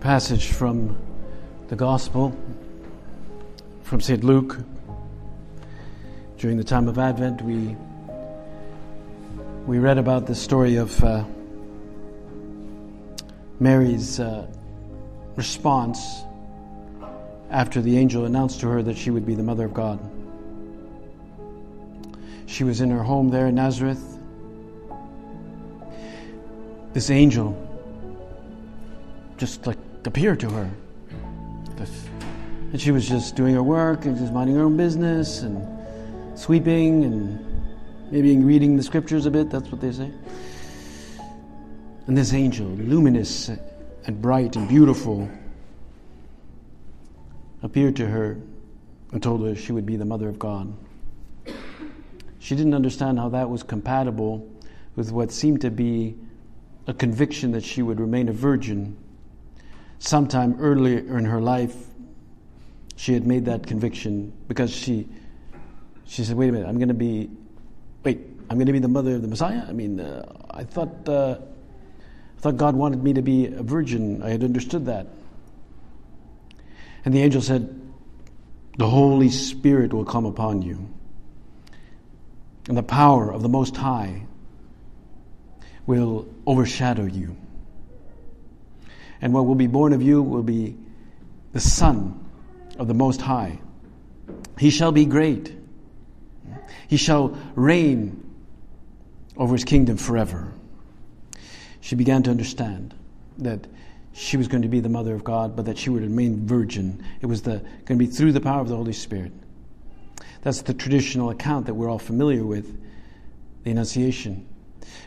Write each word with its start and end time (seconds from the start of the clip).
passage 0.00 0.48
from 0.48 0.96
the 1.68 1.76
Gospel 1.76 2.34
from 3.82 4.00
St. 4.00 4.24
Luke, 4.24 4.56
during 6.38 6.56
the 6.56 6.64
time 6.64 6.88
of 6.88 6.98
Advent, 6.98 7.42
we 7.42 7.76
we 9.66 9.78
read 9.78 9.98
about 9.98 10.26
the 10.26 10.34
story 10.34 10.76
of 10.76 11.04
uh, 11.04 11.22
Mary's 13.58 14.18
uh, 14.18 14.46
response 15.36 16.22
after 17.50 17.82
the 17.82 17.98
angel 17.98 18.24
announced 18.24 18.60
to 18.60 18.68
her 18.68 18.82
that 18.82 18.96
she 18.96 19.10
would 19.10 19.26
be 19.26 19.34
the 19.34 19.42
mother 19.42 19.66
of 19.66 19.74
God. 19.74 20.00
She 22.46 22.64
was 22.64 22.80
in 22.80 22.90
her 22.90 23.02
home 23.02 23.28
there 23.28 23.48
in 23.48 23.54
Nazareth. 23.56 24.02
This 26.94 27.10
angel 27.10 27.66
just 29.36 29.66
like 29.66 29.78
appeared 30.06 30.40
to 30.40 30.50
her. 30.50 30.70
And 32.72 32.80
she 32.80 32.92
was 32.92 33.08
just 33.08 33.34
doing 33.34 33.54
her 33.54 33.62
work 33.62 34.04
and 34.04 34.16
just 34.16 34.32
minding 34.32 34.56
her 34.56 34.62
own 34.62 34.76
business 34.76 35.42
and 35.42 35.66
sweeping 36.38 37.04
and 37.04 38.12
maybe 38.12 38.36
reading 38.38 38.76
the 38.76 38.82
scriptures 38.82 39.26
a 39.26 39.30
bit, 39.30 39.50
that's 39.50 39.70
what 39.72 39.80
they 39.80 39.90
say. 39.90 40.10
And 42.06 42.16
this 42.16 42.32
angel, 42.32 42.66
luminous 42.66 43.48
and 44.06 44.22
bright 44.22 44.56
and 44.56 44.68
beautiful, 44.68 45.28
appeared 47.62 47.96
to 47.96 48.06
her 48.06 48.38
and 49.12 49.22
told 49.22 49.44
her 49.44 49.54
she 49.56 49.72
would 49.72 49.86
be 49.86 49.96
the 49.96 50.04
mother 50.04 50.28
of 50.28 50.38
God. 50.38 50.72
She 52.38 52.54
didn't 52.56 52.74
understand 52.74 53.18
how 53.18 53.28
that 53.30 53.50
was 53.50 53.62
compatible 53.62 54.48
with 54.96 55.12
what 55.12 55.30
seemed 55.30 55.60
to 55.62 55.70
be 55.70 56.16
a 56.86 56.94
conviction 56.94 57.52
that 57.52 57.64
she 57.64 57.82
would 57.82 58.00
remain 58.00 58.28
a 58.28 58.32
virgin. 58.32 58.96
Sometime 60.00 60.56
earlier 60.58 61.18
in 61.18 61.26
her 61.26 61.40
life, 61.40 61.76
she 62.96 63.12
had 63.12 63.26
made 63.26 63.44
that 63.44 63.66
conviction 63.66 64.32
because 64.48 64.74
she 64.74 65.06
she 66.06 66.24
said, 66.24 66.36
"Wait 66.36 66.48
a 66.48 66.52
minute, 66.52 66.66
I'm 66.66 66.76
going 66.76 66.88
to 66.88 66.94
be 66.94 67.30
wait, 68.02 68.18
I'm 68.48 68.56
going 68.56 68.66
to 68.66 68.72
be 68.72 68.78
the 68.78 68.88
mother 68.88 69.14
of 69.14 69.22
the 69.22 69.28
Messiah." 69.28 69.62
I 69.68 69.72
mean, 69.72 70.00
uh, 70.00 70.24
I 70.50 70.64
thought 70.64 71.08
uh, 71.08 71.36
I 71.38 72.40
thought 72.40 72.56
God 72.56 72.74
wanted 72.74 73.04
me 73.04 73.12
to 73.12 73.22
be 73.22 73.46
a 73.46 73.62
virgin. 73.62 74.22
I 74.22 74.30
had 74.30 74.42
understood 74.42 74.86
that. 74.86 75.06
And 77.04 77.14
the 77.14 77.22
angel 77.22 77.42
said, 77.42 77.78
The 78.78 78.88
Holy 78.88 79.28
Spirit 79.28 79.92
will 79.92 80.04
come 80.06 80.24
upon 80.24 80.62
you, 80.62 80.88
and 82.68 82.76
the 82.76 82.82
power 82.82 83.30
of 83.30 83.42
the 83.42 83.48
Most 83.48 83.76
High 83.76 84.22
will 85.86 86.26
overshadow 86.46 87.04
you. 87.04 87.36
And 89.22 89.32
what 89.32 89.46
will 89.46 89.54
be 89.54 89.66
born 89.66 89.92
of 89.92 90.02
you 90.02 90.22
will 90.22 90.42
be 90.42 90.76
the 91.52 91.60
Son 91.60 92.18
of 92.78 92.88
the 92.88 92.94
Most 92.94 93.20
High. 93.20 93.60
He 94.58 94.70
shall 94.70 94.92
be 94.92 95.04
great. 95.04 95.54
He 96.88 96.96
shall 96.96 97.36
reign 97.54 98.24
over 99.36 99.54
his 99.54 99.64
kingdom 99.64 99.96
forever 99.96 100.52
she 101.80 101.96
began 101.96 102.22
to 102.22 102.30
understand 102.30 102.94
that 103.38 103.66
she 104.12 104.36
was 104.36 104.48
going 104.48 104.62
to 104.62 104.68
be 104.68 104.80
the 104.80 104.88
mother 104.88 105.14
of 105.14 105.24
God, 105.24 105.56
but 105.56 105.64
that 105.64 105.78
she 105.78 105.90
would 105.90 106.02
remain 106.02 106.46
virgin. 106.46 107.02
It 107.20 107.26
was 107.26 107.42
the, 107.42 107.58
going 107.84 107.98
to 107.98 108.04
be 108.04 108.06
through 108.06 108.32
the 108.32 108.40
power 108.40 108.60
of 108.60 108.68
the 108.68 108.76
Holy 108.76 108.92
Spirit. 108.92 109.32
That's 110.42 110.62
the 110.62 110.74
traditional 110.74 111.30
account 111.30 111.66
that 111.66 111.74
we're 111.74 111.90
all 111.90 111.98
familiar 111.98 112.44
with, 112.44 112.80
the 113.64 113.70
Annunciation. 113.70 114.46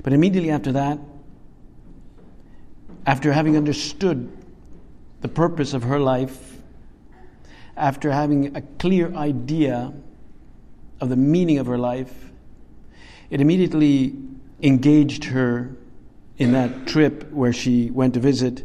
But 0.04 0.14
immediately 0.14 0.52
after 0.52 0.72
that, 0.74 1.00
after 3.06 3.32
having 3.34 3.58
understood 3.58 4.32
the 5.22 5.28
purpose 5.28 5.74
of 5.74 5.84
her 5.84 6.00
life, 6.00 6.58
after 7.76 8.12
having 8.12 8.56
a 8.56 8.62
clear 8.62 9.14
idea 9.16 9.94
of 11.00 11.10
the 11.10 11.16
meaning 11.16 11.58
of 11.58 11.68
her 11.68 11.78
life, 11.78 12.32
it 13.30 13.42
immediately 13.42 14.16
engaged 14.62 15.26
her 15.26 15.76
in 16.38 16.52
that 16.54 16.88
trip 16.88 17.32
where 17.32 17.54
she 17.54 17.90
went 17.92 18.14
to 18.14 18.20
visit 18.20 18.64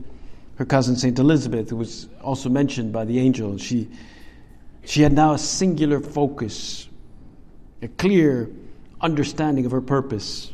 her 0.56 0.65
cousin 0.65 0.97
Saint 0.97 1.19
Elizabeth, 1.19 1.71
who 1.71 1.77
was 1.77 2.09
also 2.22 2.48
mentioned 2.48 2.93
by 2.93 3.04
the 3.04 3.19
angel. 3.19 3.56
She, 3.59 3.88
she 4.84 5.03
had 5.03 5.12
now 5.12 5.34
a 5.34 5.38
singular 5.38 6.00
focus, 6.00 6.88
a 7.81 7.88
clear 7.88 8.50
understanding 9.00 9.66
of 9.66 9.72
her 9.72 9.81
purpose. 9.81 10.50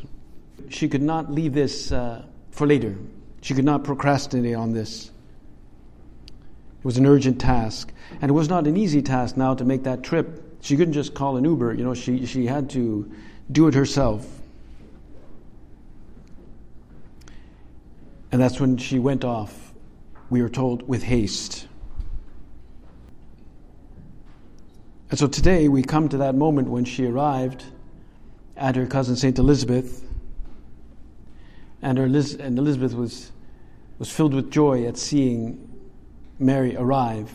She 0.69 0.87
could 0.87 1.01
not 1.01 1.31
leave 1.31 1.53
this 1.53 1.91
uh, 1.91 2.23
for 2.51 2.67
later. 2.67 2.95
She 3.45 3.53
could 3.53 3.63
not 3.63 3.83
procrastinate 3.83 4.55
on 4.55 4.73
this. 4.73 5.11
It 6.79 6.83
was 6.83 6.97
an 6.97 7.05
urgent 7.05 7.39
task. 7.39 7.93
And 8.19 8.31
it 8.31 8.33
was 8.33 8.49
not 8.49 8.65
an 8.65 8.75
easy 8.75 9.03
task 9.03 9.37
now 9.37 9.53
to 9.53 9.63
make 9.63 9.83
that 9.83 10.01
trip. 10.01 10.57
She 10.61 10.75
couldn't 10.75 10.95
just 10.95 11.13
call 11.13 11.37
an 11.37 11.43
Uber, 11.43 11.75
you 11.75 11.83
know, 11.83 11.93
she, 11.93 12.25
she 12.25 12.47
had 12.47 12.71
to 12.71 13.11
do 13.51 13.67
it 13.67 13.75
herself. 13.75 14.25
And 18.31 18.41
that's 18.41 18.59
when 18.59 18.77
she 18.77 18.97
went 18.97 19.23
off, 19.23 19.73
we 20.31 20.41
are 20.41 20.49
told, 20.49 20.87
with 20.87 21.03
haste. 21.03 21.67
And 25.11 25.19
so 25.19 25.27
today 25.27 25.67
we 25.67 25.83
come 25.83 26.09
to 26.09 26.17
that 26.17 26.33
moment 26.33 26.67
when 26.67 26.83
she 26.83 27.05
arrived 27.05 27.63
at 28.57 28.75
her 28.75 28.87
cousin 28.87 29.15
St. 29.15 29.37
Elizabeth, 29.37 30.03
and, 31.83 31.99
her 31.99 32.05
and 32.05 32.57
Elizabeth 32.57 32.95
was, 32.95 33.31
was 33.99 34.11
filled 34.11 34.33
with 34.33 34.51
joy 34.51 34.85
at 34.85 34.97
seeing 34.97 35.69
Mary 36.39 36.75
arrive. 36.75 37.31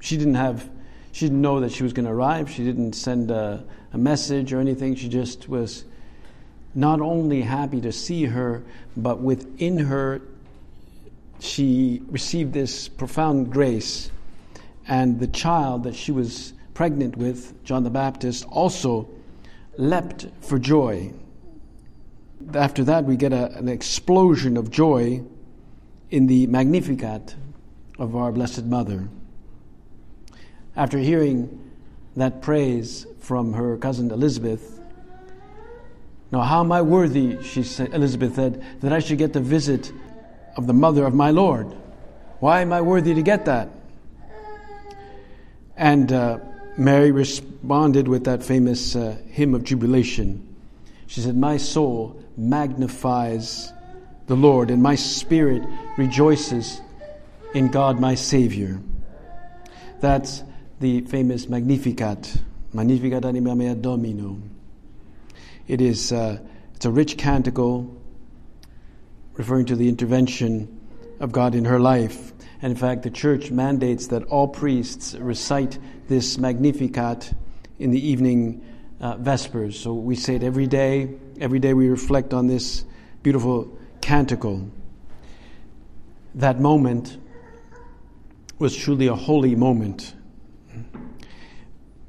She 0.00 0.16
didn't 0.16 0.36
have, 0.36 0.68
she 1.12 1.26
didn't 1.26 1.40
know 1.40 1.60
that 1.60 1.72
she 1.72 1.82
was 1.82 1.92
going 1.92 2.06
to 2.06 2.12
arrive. 2.12 2.50
She 2.50 2.64
didn't 2.64 2.92
send 2.94 3.30
a, 3.30 3.64
a 3.92 3.98
message 3.98 4.52
or 4.52 4.60
anything. 4.60 4.94
She 4.94 5.08
just 5.08 5.48
was 5.48 5.84
not 6.74 7.00
only 7.00 7.42
happy 7.42 7.80
to 7.80 7.92
see 7.92 8.24
her, 8.24 8.62
but 8.96 9.20
within 9.20 9.78
her 9.78 10.20
she 11.40 12.02
received 12.08 12.52
this 12.52 12.88
profound 12.88 13.52
grace, 13.52 14.10
and 14.88 15.20
the 15.20 15.26
child 15.26 15.84
that 15.84 15.94
she 15.94 16.12
was 16.12 16.52
pregnant 16.74 17.16
with, 17.16 17.62
John 17.64 17.84
the 17.84 17.90
Baptist, 17.90 18.44
also 18.46 19.08
leapt 19.76 20.26
for 20.40 20.58
joy. 20.58 21.12
After 22.54 22.84
that, 22.84 23.04
we 23.04 23.16
get 23.16 23.32
a, 23.32 23.56
an 23.56 23.68
explosion 23.68 24.56
of 24.56 24.70
joy 24.70 25.22
in 26.14 26.28
the 26.28 26.46
Magnificat 26.46 27.34
of 27.98 28.14
our 28.14 28.30
Blessed 28.30 28.66
Mother. 28.66 29.08
After 30.76 30.96
hearing 30.96 31.72
that 32.14 32.40
praise 32.40 33.04
from 33.18 33.54
her 33.54 33.76
cousin 33.78 34.12
Elizabeth, 34.12 34.78
now 36.30 36.42
how 36.42 36.60
am 36.60 36.70
I 36.70 36.82
worthy, 36.82 37.42
she 37.42 37.64
said, 37.64 37.92
Elizabeth 37.92 38.36
said, 38.36 38.64
that 38.80 38.92
I 38.92 39.00
should 39.00 39.18
get 39.18 39.32
the 39.32 39.40
visit 39.40 39.90
of 40.56 40.68
the 40.68 40.72
mother 40.72 41.04
of 41.04 41.14
my 41.14 41.32
Lord. 41.32 41.74
Why 42.38 42.60
am 42.60 42.72
I 42.72 42.80
worthy 42.80 43.14
to 43.14 43.22
get 43.22 43.46
that? 43.46 43.70
And 45.76 46.12
uh, 46.12 46.38
Mary 46.76 47.10
responded 47.10 48.06
with 48.06 48.22
that 48.26 48.44
famous 48.44 48.94
uh, 48.94 49.16
hymn 49.30 49.52
of 49.52 49.64
jubilation. 49.64 50.46
She 51.08 51.22
said, 51.22 51.36
My 51.36 51.56
soul 51.56 52.22
magnifies 52.36 53.72
the 54.26 54.36
Lord, 54.36 54.70
and 54.70 54.82
my 54.82 54.94
spirit 54.94 55.62
rejoices 55.96 56.80
in 57.54 57.68
God 57.68 58.00
my 58.00 58.14
Savior. 58.14 58.80
That's 60.00 60.42
the 60.80 61.02
famous 61.02 61.48
Magnificat. 61.48 62.36
Magnificat 62.72 63.24
anima 63.24 63.54
mea 63.54 63.74
Dominum. 63.74 64.50
It 65.68 65.80
is 65.80 66.12
uh, 66.12 66.38
it's 66.74 66.84
a 66.84 66.90
rich 66.90 67.16
canticle 67.16 67.96
referring 69.34 69.66
to 69.66 69.76
the 69.76 69.88
intervention 69.88 70.80
of 71.20 71.32
God 71.32 71.54
in 71.54 71.64
her 71.64 71.80
life. 71.80 72.32
And 72.60 72.70
in 72.70 72.76
fact, 72.76 73.02
the 73.02 73.10
church 73.10 73.50
mandates 73.50 74.08
that 74.08 74.24
all 74.24 74.48
priests 74.48 75.14
recite 75.14 75.78
this 76.08 76.38
Magnificat 76.38 77.32
in 77.78 77.90
the 77.90 78.06
evening 78.06 78.64
uh, 79.00 79.16
Vespers. 79.16 79.78
So 79.78 79.94
we 79.94 80.16
say 80.16 80.36
it 80.36 80.42
every 80.42 80.66
day. 80.66 81.14
Every 81.40 81.58
day 81.58 81.74
we 81.74 81.88
reflect 81.88 82.32
on 82.32 82.46
this 82.46 82.84
beautiful 83.22 83.78
canticle. 84.04 84.70
That 86.34 86.60
moment 86.60 87.16
was 88.58 88.76
truly 88.76 89.06
a 89.06 89.14
holy 89.14 89.56
moment. 89.56 90.14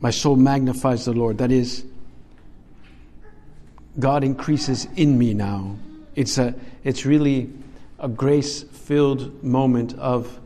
My 0.01 0.11
soul 0.11 0.35
magnifies 0.35 1.05
the 1.05 1.13
Lord. 1.13 1.37
That 1.37 1.53
is, 1.53 1.85
God 3.97 4.25
increases 4.25 4.89
in 4.97 5.17
me 5.17 5.33
now. 5.33 5.77
It's, 6.15 6.37
a, 6.37 6.53
it's 6.83 7.05
really 7.05 7.49
a 7.97 8.09
grace 8.09 8.63
filled 8.63 9.41
moment 9.41 9.97
of 9.97 10.37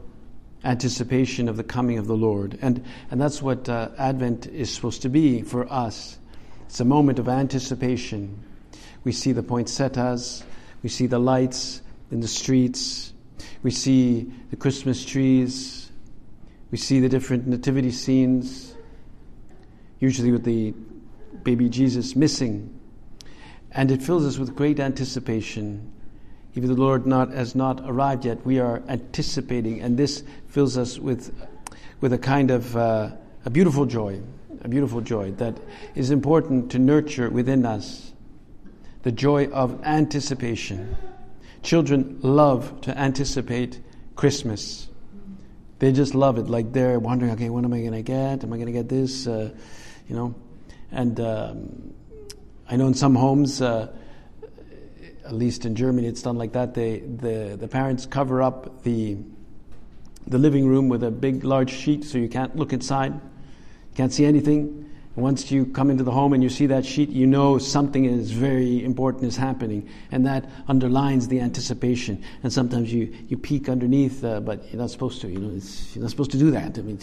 anticipation 0.63 1.49
of 1.49 1.57
the 1.57 1.63
coming 1.63 1.97
of 1.97 2.05
the 2.05 2.15
Lord. 2.15 2.59
And, 2.61 2.85
and 3.09 3.19
that's 3.19 3.41
what 3.41 3.67
uh, 3.67 3.89
Advent 3.97 4.45
is 4.45 4.71
supposed 4.71 5.01
to 5.01 5.09
be 5.09 5.41
for 5.41 5.67
us. 5.73 6.19
It's 6.67 6.79
a 6.79 6.85
moment 6.85 7.17
of 7.17 7.27
anticipation. 7.27 8.39
We 9.03 9.13
see 9.13 9.31
the 9.31 9.41
poinsettias, 9.41 10.43
we 10.83 10.89
see 10.89 11.07
the 11.07 11.19
lights 11.19 11.81
in 12.11 12.19
the 12.21 12.27
streets, 12.27 13.13
we 13.63 13.71
see 13.71 14.31
the 14.49 14.55
Christmas 14.55 15.03
trees, 15.03 15.91
we 16.71 16.77
see 16.77 16.99
the 16.99 17.09
different 17.09 17.47
nativity 17.47 17.91
scenes, 17.91 18.75
usually 19.99 20.31
with 20.31 20.43
the 20.43 20.73
baby 21.43 21.69
Jesus 21.69 22.15
missing. 22.15 22.79
And 23.71 23.91
it 23.91 24.01
fills 24.01 24.25
us 24.25 24.37
with 24.37 24.55
great 24.55 24.79
anticipation. 24.79 25.91
Even 26.55 26.69
the 26.69 26.79
Lord 26.79 27.05
not, 27.05 27.31
has 27.31 27.55
not 27.55 27.81
arrived 27.85 28.25
yet, 28.25 28.43
we 28.45 28.59
are 28.59 28.81
anticipating, 28.87 29.81
and 29.81 29.97
this 29.97 30.23
fills 30.47 30.77
us 30.77 30.97
with, 30.97 31.33
with 32.01 32.13
a 32.13 32.17
kind 32.17 32.49
of 32.49 32.75
uh, 32.75 33.11
a 33.45 33.49
beautiful 33.49 33.85
joy, 33.85 34.21
a 34.61 34.67
beautiful 34.67 35.01
joy 35.01 35.31
that 35.33 35.57
is 35.95 36.11
important 36.11 36.71
to 36.71 36.79
nurture 36.79 37.29
within 37.29 37.65
us 37.65 38.13
the 39.03 39.11
joy 39.11 39.47
of 39.47 39.83
anticipation. 39.83 40.95
Children 41.63 42.19
love 42.21 42.81
to 42.81 42.97
anticipate 42.97 43.79
Christmas. 44.15 44.87
They 45.79 45.91
just 45.91 46.13
love 46.13 46.37
it. 46.37 46.49
Like 46.49 46.73
they're 46.73 46.99
wondering, 46.99 47.31
okay, 47.31 47.49
what 47.49 47.63
am 47.63 47.73
I 47.73 47.79
going 47.79 47.93
to 47.93 48.01
get? 48.01 48.43
Am 48.43 48.51
I 48.51 48.57
going 48.57 48.67
to 48.67 48.71
get 48.71 48.89
this? 48.89 49.27
Uh, 49.27 49.51
you 50.07 50.15
know, 50.15 50.35
and 50.91 51.19
um, 51.19 51.93
I 52.69 52.75
know 52.75 52.87
in 52.87 52.93
some 52.93 53.15
homes, 53.15 53.61
uh, 53.61 53.87
at 55.25 55.33
least 55.33 55.65
in 55.65 55.75
Germany, 55.75 56.07
it's 56.07 56.21
done 56.21 56.37
like 56.37 56.53
that. 56.53 56.73
They, 56.73 56.99
the 56.99 57.55
the 57.59 57.67
parents 57.67 58.05
cover 58.05 58.41
up 58.41 58.83
the 58.83 59.17
the 60.27 60.37
living 60.37 60.67
room 60.67 60.89
with 60.89 61.03
a 61.03 61.11
big, 61.11 61.43
large 61.43 61.71
sheet 61.71 62.03
so 62.03 62.17
you 62.17 62.27
can't 62.27 62.55
look 62.55 62.73
inside, 62.73 63.19
can't 63.95 64.11
see 64.11 64.25
anything. 64.25 64.88
Once 65.19 65.51
you 65.51 65.66
come 65.66 65.89
into 65.89 66.04
the 66.04 66.12
home 66.12 66.33
and 66.33 66.42
you 66.42 66.50
see 66.50 66.66
that 66.68 66.86
sheet, 66.86 67.10
you 67.10 67.27
know 67.27 67.57
something 67.57 68.06
is 68.06 68.31
very 68.31 68.83
important 68.83 69.25
is 69.25 69.36
happening, 69.36 69.88
and 70.12 70.25
that 70.25 70.50
underlines 70.68 71.27
the 71.27 71.39
anticipation. 71.39 72.24
And 72.44 72.51
sometimes 72.51 72.92
you, 72.94 73.13
you 73.27 73.38
peek 73.38 73.69
underneath, 73.69 74.24
uh, 74.24 74.39
but 74.39 74.63
you're 74.71 74.81
not 74.81 74.92
supposed 74.92 75.21
to. 75.21 75.27
You 75.27 75.39
know, 75.39 75.50
you're 75.94 76.01
not 76.01 76.10
supposed 76.10 76.31
to 76.31 76.38
do 76.38 76.51
that. 76.51 76.77
I 76.77 76.81
mean, 76.81 77.00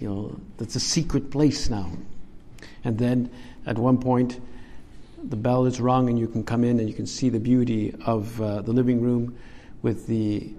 you 0.00 0.08
know, 0.08 0.40
that's 0.56 0.76
a 0.76 0.80
secret 0.80 1.30
place 1.30 1.68
now. 1.68 1.90
And 2.84 2.98
then 2.98 3.30
at 3.66 3.78
one 3.78 3.98
point, 3.98 4.40
the 5.22 5.36
bell 5.36 5.66
is 5.66 5.80
rung, 5.80 6.08
and 6.08 6.18
you 6.18 6.28
can 6.28 6.44
come 6.44 6.64
in 6.64 6.78
and 6.78 6.88
you 6.88 6.94
can 6.94 7.06
see 7.06 7.28
the 7.28 7.40
beauty 7.40 7.94
of 8.06 8.40
uh, 8.40 8.62
the 8.62 8.72
living 8.72 9.00
room 9.00 9.36
with 9.82 10.06
the 10.06 10.50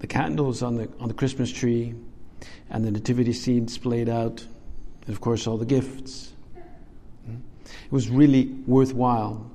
the 0.00 0.06
candles 0.06 0.62
on 0.62 0.76
the 0.76 0.88
on 1.00 1.08
the 1.08 1.14
Christmas 1.14 1.50
tree, 1.50 1.94
and 2.70 2.84
the 2.84 2.90
nativity 2.90 3.32
scene 3.32 3.66
displayed 3.66 4.08
out 4.08 4.46
and 5.06 5.10
of 5.10 5.20
course, 5.20 5.46
all 5.46 5.56
the 5.56 5.66
gifts. 5.66 6.32
It 7.26 7.92
was 7.92 8.08
really 8.08 8.46
worthwhile. 8.66 9.50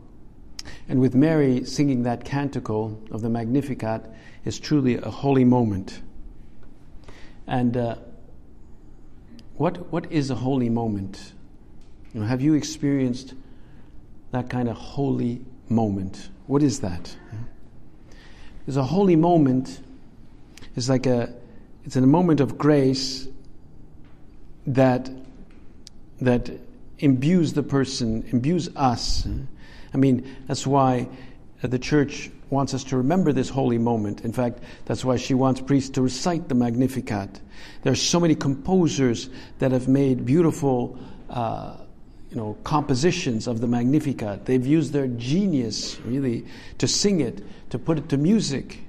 And 0.87 0.99
with 0.99 1.15
Mary 1.15 1.63
singing 1.65 2.03
that 2.03 2.25
canticle 2.25 3.01
of 3.11 3.21
the 3.21 3.29
Magnificat 3.29 4.09
is 4.43 4.59
truly 4.59 4.97
a 4.97 5.09
holy 5.09 5.43
moment. 5.43 6.01
And 7.47 7.77
uh, 7.77 7.95
what, 9.55 9.91
what 9.91 10.11
is 10.11 10.29
a 10.29 10.35
holy 10.35 10.69
moment? 10.69 11.33
You 12.13 12.21
know, 12.21 12.27
have 12.27 12.41
you 12.41 12.53
experienced 12.53 13.33
that 14.31 14.49
kind 14.49 14.69
of 14.69 14.75
holy 14.75 15.41
moment? 15.69 16.29
What 16.47 16.61
is 16.61 16.81
that? 16.81 17.15
Because 18.59 18.77
a 18.77 18.83
holy 18.83 19.15
moment 19.15 19.79
is 20.75 20.89
like 20.89 21.05
a, 21.05 21.33
it's 21.83 21.95
a 21.95 22.01
moment 22.01 22.39
of 22.39 22.57
grace 22.57 23.27
that 24.67 25.09
that 26.21 26.49
imbues 26.99 27.53
the 27.53 27.63
person, 27.63 28.23
imbues 28.31 28.69
us. 28.75 29.27
I 29.93 29.97
mean, 29.97 30.35
that's 30.47 30.65
why 30.65 31.07
the 31.61 31.79
church 31.79 32.29
wants 32.49 32.73
us 32.73 32.83
to 32.85 32.97
remember 32.97 33.33
this 33.33 33.49
holy 33.49 33.77
moment. 33.77 34.21
In 34.21 34.31
fact, 34.31 34.59
that's 34.85 35.03
why 35.03 35.17
she 35.17 35.33
wants 35.33 35.61
priests 35.61 35.89
to 35.91 36.01
recite 36.01 36.47
the 36.47 36.55
Magnificat. 36.55 37.41
There 37.81 37.91
are 37.91 37.95
so 37.95 38.19
many 38.19 38.35
composers 38.35 39.29
that 39.59 39.71
have 39.71 39.87
made 39.87 40.25
beautiful, 40.25 40.97
uh, 41.29 41.77
you 42.29 42.37
know, 42.37 42.57
compositions 42.63 43.47
of 43.47 43.61
the 43.61 43.67
Magnificat. 43.67 44.45
They've 44.45 44.65
used 44.65 44.93
their 44.93 45.07
genius 45.07 45.99
really 46.01 46.45
to 46.77 46.87
sing 46.87 47.19
it, 47.19 47.43
to 47.71 47.79
put 47.79 47.97
it 47.97 48.09
to 48.09 48.17
music. 48.17 48.81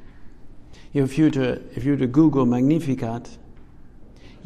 If 0.93 1.19
you 1.19 1.31
to, 1.31 1.63
if 1.75 1.85
you 1.85 1.93
were 1.93 1.99
to 1.99 2.07
Google 2.07 2.47
Magnificat, 2.47 3.29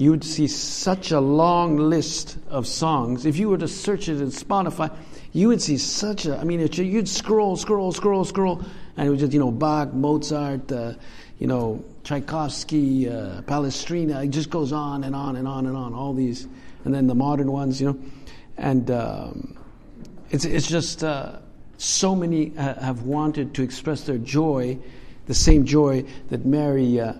you 0.00 0.10
would 0.10 0.24
see 0.24 0.46
such 0.46 1.10
a 1.10 1.20
long 1.20 1.76
list 1.76 2.38
of 2.48 2.66
songs. 2.66 3.26
If 3.26 3.36
you 3.36 3.50
were 3.50 3.58
to 3.58 3.68
search 3.68 4.08
it 4.08 4.18
in 4.22 4.28
Spotify, 4.28 4.90
you 5.34 5.48
would 5.48 5.60
see 5.60 5.76
such 5.76 6.24
a, 6.24 6.38
I 6.38 6.44
mean, 6.44 6.58
you'd 6.58 7.06
scroll, 7.06 7.54
scroll, 7.54 7.92
scroll, 7.92 8.24
scroll, 8.24 8.64
and 8.96 9.06
it 9.06 9.10
was 9.10 9.20
just, 9.20 9.34
you 9.34 9.38
know, 9.38 9.50
Bach, 9.50 9.92
Mozart, 9.92 10.72
uh, 10.72 10.94
you 11.38 11.46
know, 11.46 11.84
Tchaikovsky, 12.02 13.10
uh, 13.10 13.42
Palestrina. 13.42 14.24
It 14.24 14.28
just 14.30 14.48
goes 14.48 14.72
on 14.72 15.04
and 15.04 15.14
on 15.14 15.36
and 15.36 15.46
on 15.46 15.66
and 15.66 15.76
on, 15.76 15.92
all 15.92 16.14
these. 16.14 16.48
And 16.86 16.94
then 16.94 17.06
the 17.06 17.14
modern 17.14 17.52
ones, 17.52 17.78
you 17.78 17.88
know. 17.88 17.98
And 18.56 18.90
um, 18.90 19.54
it's, 20.30 20.46
it's 20.46 20.66
just 20.66 21.04
uh, 21.04 21.40
so 21.76 22.16
many 22.16 22.56
uh, 22.56 22.80
have 22.80 23.02
wanted 23.02 23.52
to 23.56 23.62
express 23.62 24.04
their 24.04 24.16
joy, 24.16 24.78
the 25.26 25.34
same 25.34 25.66
joy 25.66 26.06
that 26.30 26.46
Mary 26.46 26.98
uh, 26.98 27.12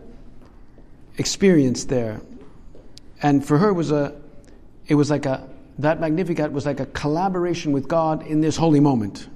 experienced 1.19 1.91
there 1.91 2.23
and 3.23 3.45
for 3.45 3.59
her, 3.59 3.69
it 3.69 3.75
was 3.75 3.91
a, 3.91 4.15
it 4.87 4.95
was 4.95 5.11
like 5.11 5.27
a, 5.27 5.49
that 5.79 6.01
Magnificat 6.01 6.53
was 6.53 6.67
like 6.67 6.81
a 6.81 6.87
collaboration 6.87 7.73
with 7.73 7.89
God 7.89 8.27
in 8.27 8.41
this 8.41 8.57
holy 8.57 8.81
moment. 8.81 9.29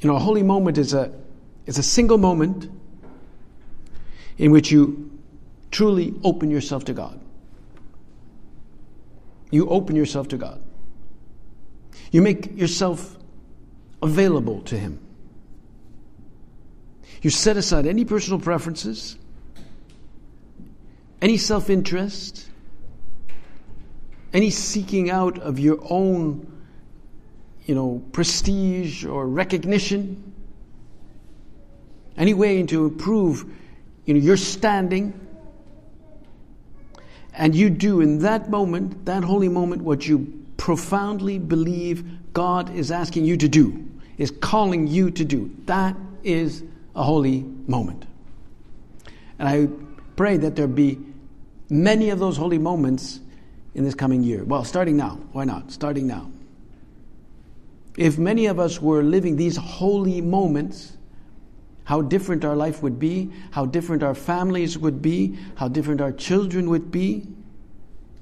You 0.00 0.08
know, 0.08 0.16
a 0.16 0.20
holy 0.20 0.42
moment 0.42 0.78
is 0.78 0.94
a, 0.94 1.12
is 1.66 1.78
a 1.78 1.82
single 1.82 2.16
moment 2.18 2.70
in 4.38 4.50
which 4.50 4.72
you 4.72 5.10
truly 5.70 6.14
open 6.24 6.50
yourself 6.50 6.86
to 6.86 6.94
God. 6.94 7.20
You 9.50 9.68
open 9.68 9.96
yourself 9.96 10.28
to 10.28 10.38
God. 10.38 10.62
You 12.12 12.22
make 12.22 12.56
yourself 12.56 13.16
available 14.02 14.62
to 14.62 14.78
Him. 14.78 14.98
You 17.20 17.28
set 17.28 17.58
aside 17.58 17.86
any 17.86 18.06
personal 18.06 18.40
preferences 18.40 19.16
any 21.22 21.36
self 21.36 21.70
interest, 21.70 22.48
any 24.32 24.50
seeking 24.50 25.10
out 25.10 25.38
of 25.38 25.58
your 25.58 25.78
own, 25.88 26.46
you 27.66 27.74
know, 27.74 28.02
prestige 28.12 29.04
or 29.04 29.26
recognition, 29.26 30.32
any 32.16 32.34
way 32.34 32.62
to 32.62 32.86
improve, 32.86 33.44
you 34.04 34.14
know, 34.14 34.20
your 34.20 34.36
standing. 34.36 35.14
And 37.32 37.54
you 37.54 37.70
do 37.70 38.00
in 38.00 38.18
that 38.20 38.50
moment, 38.50 39.06
that 39.06 39.24
holy 39.24 39.48
moment, 39.48 39.82
what 39.82 40.06
you 40.06 40.44
profoundly 40.56 41.38
believe 41.38 42.04
God 42.32 42.74
is 42.74 42.90
asking 42.90 43.24
you 43.24 43.36
to 43.38 43.48
do, 43.48 43.88
is 44.18 44.30
calling 44.30 44.86
you 44.86 45.10
to 45.12 45.24
do. 45.24 45.50
That 45.66 45.96
is 46.22 46.62
a 46.94 47.02
holy 47.02 47.42
moment. 47.66 48.04
And 49.38 49.48
I 49.48 49.68
pray 50.16 50.36
that 50.36 50.56
there 50.56 50.66
be 50.66 50.98
many 51.70 52.10
of 52.10 52.18
those 52.18 52.36
holy 52.36 52.58
moments 52.58 53.20
in 53.74 53.84
this 53.84 53.94
coming 53.94 54.22
year. 54.22 54.44
Well, 54.44 54.64
starting 54.64 54.96
now. 54.96 55.20
Why 55.32 55.44
not? 55.44 55.70
Starting 55.70 56.06
now. 56.06 56.30
If 57.96 58.18
many 58.18 58.46
of 58.46 58.58
us 58.58 58.80
were 58.80 59.02
living 59.02 59.36
these 59.36 59.56
holy 59.56 60.20
moments, 60.20 60.96
how 61.84 62.02
different 62.02 62.44
our 62.44 62.56
life 62.56 62.82
would 62.82 62.98
be, 62.98 63.30
how 63.50 63.66
different 63.66 64.02
our 64.02 64.14
families 64.14 64.78
would 64.78 65.02
be, 65.02 65.36
how 65.56 65.68
different 65.68 66.00
our 66.00 66.12
children 66.12 66.70
would 66.70 66.90
be. 66.90 67.26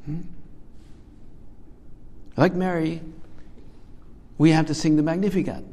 Hmm? 0.05 0.21
Like 2.37 2.55
Mary, 2.55 3.03
we 4.39 4.51
have 4.53 4.67
to 4.67 4.75
sing 4.75 4.97
the 4.97 5.03
Magnificat. 5.03 5.65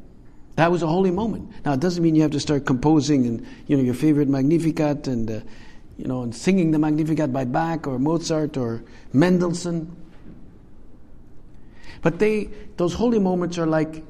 That 0.56 0.72
was 0.72 0.84
a 0.84 0.88
holy 0.88 1.12
moment. 1.12 1.52
Now, 1.66 1.74
it 1.74 1.80
doesn't 1.80 2.02
mean 2.02 2.16
you 2.16 2.22
have 2.22 2.32
to 2.32 2.40
start 2.40 2.66
composing 2.66 3.28
and 3.28 3.46
you 3.68 3.78
know 3.78 3.84
your 3.84 3.94
favorite 3.94 4.28
Magnificat 4.28 5.08
and 5.08 5.30
uh, 5.30 5.40
you 5.98 6.06
know, 6.06 6.24
and 6.24 6.36
singing 6.36 6.72
the 6.72 6.80
Magnificat 6.80 7.32
by 7.32 7.46
Bach 7.46 7.88
or 7.88 8.00
Mozart 8.00 8.58
or 8.58 8.84
Mendelssohn. 9.14 9.96
But 12.02 12.20
they, 12.20 12.50
those 12.78 12.94
holy 12.94 13.20
moments 13.20 13.58
are 13.58 13.66
like 13.66 14.04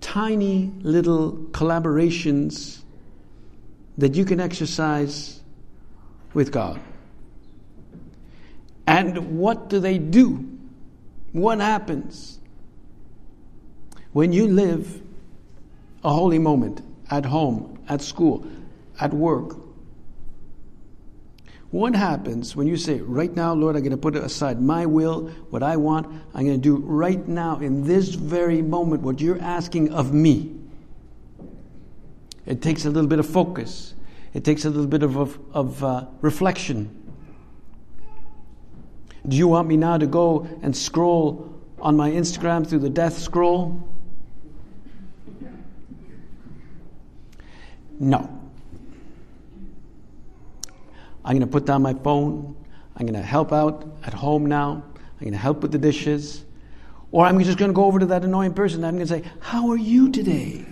tiny 0.00 0.72
little 0.82 1.32
collaborations 1.50 2.82
that 3.98 4.14
you 4.14 4.24
can 4.24 4.40
exercise 4.40 5.40
with 6.34 6.52
God. 6.52 6.80
And 8.86 9.38
what 9.38 9.68
do 9.68 9.78
they 9.78 9.98
do? 9.98 10.46
What 11.32 11.60
happens 11.60 12.38
when 14.12 14.32
you 14.32 14.48
live 14.48 15.00
a 16.02 16.12
holy 16.12 16.38
moment 16.38 16.82
at 17.10 17.24
home, 17.24 17.78
at 17.88 18.02
school, 18.02 18.46
at 19.00 19.12
work? 19.14 19.56
What 21.70 21.94
happens 21.94 22.56
when 22.56 22.66
you 22.66 22.76
say, 22.76 23.00
Right 23.00 23.34
now, 23.34 23.54
Lord, 23.54 23.76
I'm 23.76 23.82
going 23.82 23.92
to 23.92 23.96
put 23.96 24.16
aside 24.16 24.60
my 24.60 24.86
will, 24.86 25.28
what 25.50 25.62
I 25.62 25.76
want, 25.76 26.06
I'm 26.34 26.44
going 26.44 26.60
to 26.60 26.62
do 26.62 26.76
right 26.76 27.26
now, 27.28 27.58
in 27.60 27.86
this 27.86 28.08
very 28.08 28.60
moment, 28.60 29.02
what 29.02 29.20
you're 29.20 29.40
asking 29.40 29.92
of 29.92 30.12
me? 30.12 30.56
It 32.44 32.60
takes 32.60 32.86
a 32.86 32.90
little 32.90 33.08
bit 33.08 33.20
of 33.20 33.26
focus, 33.26 33.94
it 34.34 34.44
takes 34.44 34.64
a 34.64 34.70
little 34.70 34.88
bit 34.88 35.04
of, 35.04 35.16
of, 35.16 35.38
of 35.52 35.84
uh, 35.84 36.06
reflection. 36.20 36.96
Do 39.28 39.36
you 39.36 39.46
want 39.46 39.68
me 39.68 39.76
now 39.76 39.96
to 39.96 40.06
go 40.06 40.48
and 40.62 40.76
scroll 40.76 41.54
on 41.78 41.96
my 41.96 42.10
Instagram 42.10 42.66
through 42.66 42.80
the 42.80 42.90
death 42.90 43.18
scroll? 43.18 43.86
No. 48.00 48.39
I'm 51.30 51.36
going 51.36 51.46
to 51.46 51.52
put 51.52 51.64
down 51.64 51.82
my 51.82 51.94
phone. 51.94 52.56
I'm 52.96 53.06
going 53.06 53.14
to 53.14 53.24
help 53.24 53.52
out 53.52 53.86
at 54.02 54.12
home 54.12 54.46
now. 54.46 54.82
I'm 54.96 55.20
going 55.20 55.30
to 55.30 55.38
help 55.38 55.62
with 55.62 55.70
the 55.70 55.78
dishes. 55.78 56.44
Or 57.12 57.24
I'm 57.24 57.38
just 57.38 57.56
going 57.56 57.70
to 57.70 57.72
go 57.72 57.84
over 57.84 58.00
to 58.00 58.06
that 58.06 58.24
annoying 58.24 58.52
person. 58.52 58.78
And 58.78 58.86
I'm 58.86 58.96
going 58.96 59.06
to 59.06 59.14
say, 59.14 59.30
How 59.38 59.70
are 59.70 59.76
you 59.76 60.10
today? 60.10 60.66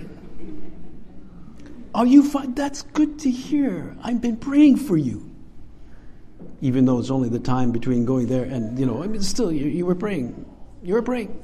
Are 1.94 2.04
you 2.04 2.28
fine? 2.28 2.54
That's 2.54 2.82
good 2.82 3.20
to 3.20 3.30
hear. 3.30 3.96
I've 4.02 4.20
been 4.20 4.36
praying 4.36 4.78
for 4.78 4.96
you. 4.96 5.32
Even 6.60 6.86
though 6.86 6.98
it's 6.98 7.12
only 7.12 7.28
the 7.28 7.38
time 7.38 7.70
between 7.70 8.04
going 8.04 8.26
there 8.26 8.42
and, 8.42 8.76
you 8.80 8.84
know, 8.84 9.00
I 9.00 9.06
mean, 9.06 9.22
still, 9.22 9.52
you, 9.52 9.66
you 9.66 9.86
were 9.86 9.94
praying. 9.94 10.44
You 10.82 10.94
were 10.94 11.02
praying. 11.02 11.40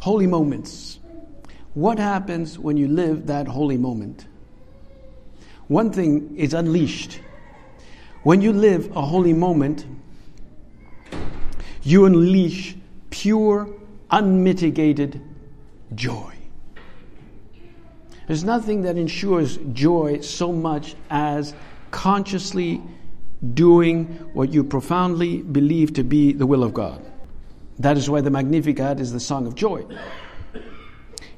Holy 0.00 0.26
moments. 0.26 0.98
What 1.72 1.98
happens 1.98 2.58
when 2.58 2.76
you 2.76 2.88
live 2.88 3.28
that 3.28 3.48
holy 3.48 3.78
moment? 3.78 4.26
One 5.68 5.90
thing 5.90 6.36
is 6.36 6.52
unleashed. 6.52 7.20
When 8.22 8.40
you 8.40 8.52
live 8.52 8.94
a 8.96 9.02
holy 9.02 9.32
moment, 9.32 9.86
you 11.82 12.04
unleash 12.04 12.76
pure, 13.10 13.68
unmitigated 14.10 15.20
joy. 15.94 16.34
There's 18.26 18.44
nothing 18.44 18.82
that 18.82 18.98
ensures 18.98 19.56
joy 19.72 20.20
so 20.20 20.52
much 20.52 20.94
as 21.08 21.54
consciously 21.90 22.82
doing 23.54 24.04
what 24.34 24.52
you 24.52 24.64
profoundly 24.64 25.42
believe 25.42 25.94
to 25.94 26.04
be 26.04 26.32
the 26.32 26.46
will 26.46 26.62
of 26.62 26.74
God. 26.74 27.00
That 27.78 27.96
is 27.96 28.10
why 28.10 28.20
the 28.20 28.30
Magnificat 28.30 29.00
is 29.00 29.12
the 29.12 29.20
song 29.20 29.46
of 29.46 29.54
joy. 29.54 29.86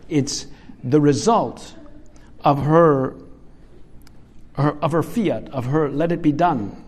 It's 0.08 0.46
the 0.82 1.00
result 1.00 1.74
of 2.42 2.62
her, 2.62 3.14
her, 4.60 4.76
of 4.82 4.92
her 4.92 5.02
fiat, 5.02 5.48
of 5.50 5.66
her 5.66 5.88
let 5.88 6.12
it 6.12 6.22
be 6.22 6.32
done. 6.32 6.84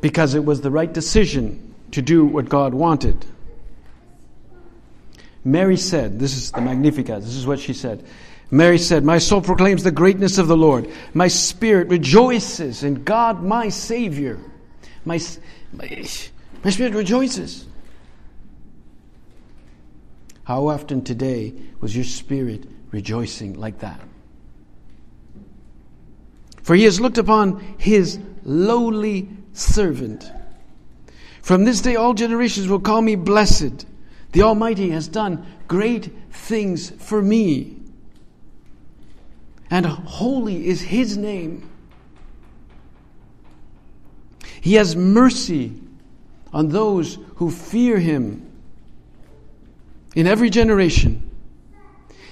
Because 0.00 0.34
it 0.34 0.44
was 0.44 0.60
the 0.60 0.70
right 0.70 0.92
decision 0.92 1.74
to 1.92 2.02
do 2.02 2.24
what 2.24 2.48
God 2.48 2.74
wanted. 2.74 3.24
Mary 5.44 5.76
said, 5.76 6.18
This 6.18 6.36
is 6.36 6.50
the 6.50 6.60
Magnificat, 6.60 7.22
this 7.22 7.34
is 7.34 7.46
what 7.46 7.60
she 7.60 7.72
said. 7.72 8.04
Mary 8.50 8.78
said, 8.78 9.04
My 9.04 9.18
soul 9.18 9.40
proclaims 9.40 9.82
the 9.82 9.90
greatness 9.90 10.38
of 10.38 10.48
the 10.48 10.56
Lord. 10.56 10.90
My 11.12 11.28
spirit 11.28 11.88
rejoices 11.88 12.84
in 12.84 13.04
God, 13.04 13.42
my 13.42 13.68
Savior. 13.68 14.38
My, 15.04 15.18
my, 15.72 16.06
my 16.62 16.70
spirit 16.70 16.94
rejoices. 16.94 17.66
How 20.44 20.68
often 20.68 21.02
today 21.02 21.54
was 21.80 21.94
your 21.94 22.04
spirit 22.04 22.66
rejoicing 22.90 23.54
like 23.54 23.80
that? 23.80 24.00
For 26.64 26.74
he 26.74 26.84
has 26.84 27.00
looked 27.00 27.18
upon 27.18 27.60
his 27.78 28.18
lowly 28.42 29.28
servant. 29.52 30.30
From 31.42 31.64
this 31.64 31.82
day, 31.82 31.94
all 31.94 32.14
generations 32.14 32.68
will 32.68 32.80
call 32.80 33.02
me 33.02 33.16
blessed. 33.16 33.86
The 34.32 34.42
Almighty 34.42 34.90
has 34.90 35.06
done 35.06 35.46
great 35.68 36.10
things 36.32 36.90
for 36.90 37.20
me. 37.22 37.76
And 39.70 39.84
holy 39.84 40.66
is 40.66 40.80
His 40.80 41.16
name. 41.16 41.70
He 44.60 44.74
has 44.74 44.96
mercy 44.96 45.74
on 46.52 46.70
those 46.70 47.18
who 47.36 47.50
fear 47.50 47.98
Him 47.98 48.50
in 50.16 50.26
every 50.26 50.48
generation. 50.48 51.30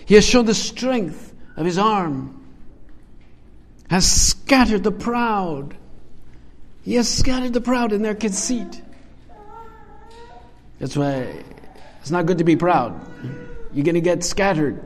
He 0.06 0.14
has 0.14 0.24
shown 0.24 0.46
the 0.46 0.54
strength 0.54 1.34
of 1.56 1.66
His 1.66 1.76
arm, 1.76 2.41
has 3.92 4.10
scattered 4.10 4.82
the 4.82 4.90
proud. 4.90 5.76
He 6.82 6.94
has 6.94 7.06
scattered 7.06 7.52
the 7.52 7.60
proud 7.60 7.92
in 7.92 8.00
their 8.00 8.14
conceit. 8.14 8.80
That's 10.78 10.96
why 10.96 11.44
it's 12.00 12.10
not 12.10 12.24
good 12.24 12.38
to 12.38 12.44
be 12.44 12.56
proud. 12.56 12.98
You're 13.74 13.84
going 13.84 13.96
to 13.96 14.00
get 14.00 14.24
scattered. 14.24 14.82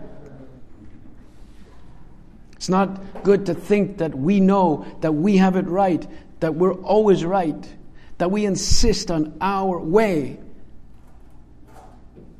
It's 2.54 2.68
not 2.68 3.22
good 3.22 3.46
to 3.46 3.54
think 3.54 3.98
that 3.98 4.12
we 4.12 4.40
know, 4.40 4.84
that 5.02 5.12
we 5.12 5.36
have 5.36 5.54
it 5.54 5.68
right, 5.68 6.04
that 6.40 6.56
we're 6.56 6.74
always 6.74 7.24
right, 7.24 7.76
that 8.18 8.32
we 8.32 8.44
insist 8.44 9.12
on 9.12 9.36
our 9.40 9.78
way. 9.78 10.40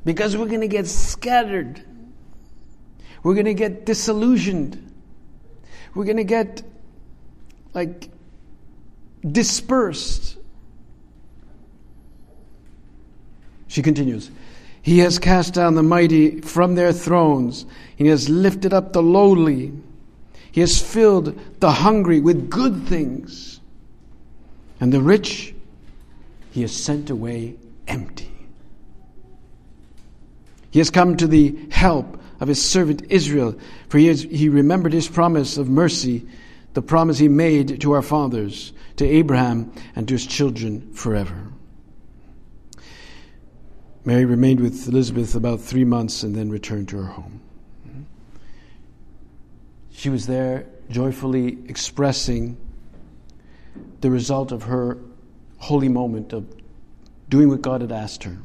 Because 0.03 0.35
we're 0.35 0.47
going 0.47 0.59
to 0.59 0.67
get 0.67 0.85
scattered. 0.85 1.81
We're 3.23 3.35
going 3.35 3.45
to 3.45 3.53
get 3.53 3.85
disillusioned. 3.85 4.83
We're 5.97 6.05
going 6.05 6.17
to 6.17 6.23
get 6.23 6.61
like 7.73 8.11
dispersed. 9.27 10.37
She 13.67 13.81
continues. 13.81 14.29
He 14.83 14.99
has 14.99 15.17
cast 15.17 15.55
down 15.55 15.73
the 15.73 15.81
mighty 15.81 16.39
from 16.41 16.75
their 16.75 16.93
thrones. 16.93 17.65
He 17.95 18.05
has 18.09 18.29
lifted 18.29 18.75
up 18.75 18.93
the 18.93 19.01
lowly. 19.01 19.73
He 20.51 20.61
has 20.61 20.79
filled 20.79 21.39
the 21.61 21.71
hungry 21.71 22.19
with 22.19 22.47
good 22.47 22.85
things. 22.85 23.59
And 24.79 24.93
the 24.93 25.01
rich 25.01 25.55
he 26.51 26.61
has 26.61 26.75
sent 26.75 27.09
away 27.09 27.55
empty. 27.87 28.31
He 30.69 30.77
has 30.77 30.91
come 30.91 31.17
to 31.17 31.25
the 31.25 31.57
help 31.71 32.21
of 32.39 32.47
his 32.47 32.61
servant 32.61 33.03
Israel, 33.09 33.57
for 33.89 33.97
he, 33.97 34.13
he 34.13 34.49
remembered 34.49 34.93
his 34.93 35.07
promise 35.07 35.57
of 35.57 35.69
mercy, 35.69 36.27
the 36.73 36.81
promise 36.81 37.17
he 37.17 37.27
made 37.27 37.81
to 37.81 37.91
our 37.93 38.01
fathers, 38.01 38.73
to 38.97 39.05
Abraham, 39.05 39.71
and 39.95 40.07
to 40.07 40.13
his 40.13 40.25
children 40.25 40.93
forever. 40.93 41.47
Mary 44.05 44.25
remained 44.25 44.61
with 44.61 44.87
Elizabeth 44.87 45.35
about 45.35 45.59
three 45.59 45.83
months 45.83 46.23
and 46.23 46.35
then 46.35 46.49
returned 46.49 46.87
to 46.89 46.97
her 46.97 47.11
home. 47.11 47.41
She 49.91 50.09
was 50.09 50.27
there 50.27 50.65
joyfully 50.89 51.57
expressing 51.67 52.55
the 54.01 54.09
result 54.11 54.51
of 54.51 54.63
her 54.63 54.97
holy 55.57 55.89
moment 55.89 56.33
of 56.33 56.45
doing 57.29 57.49
what 57.49 57.61
God 57.61 57.81
had 57.81 57.91
asked 57.91 58.23
her. 58.23 58.37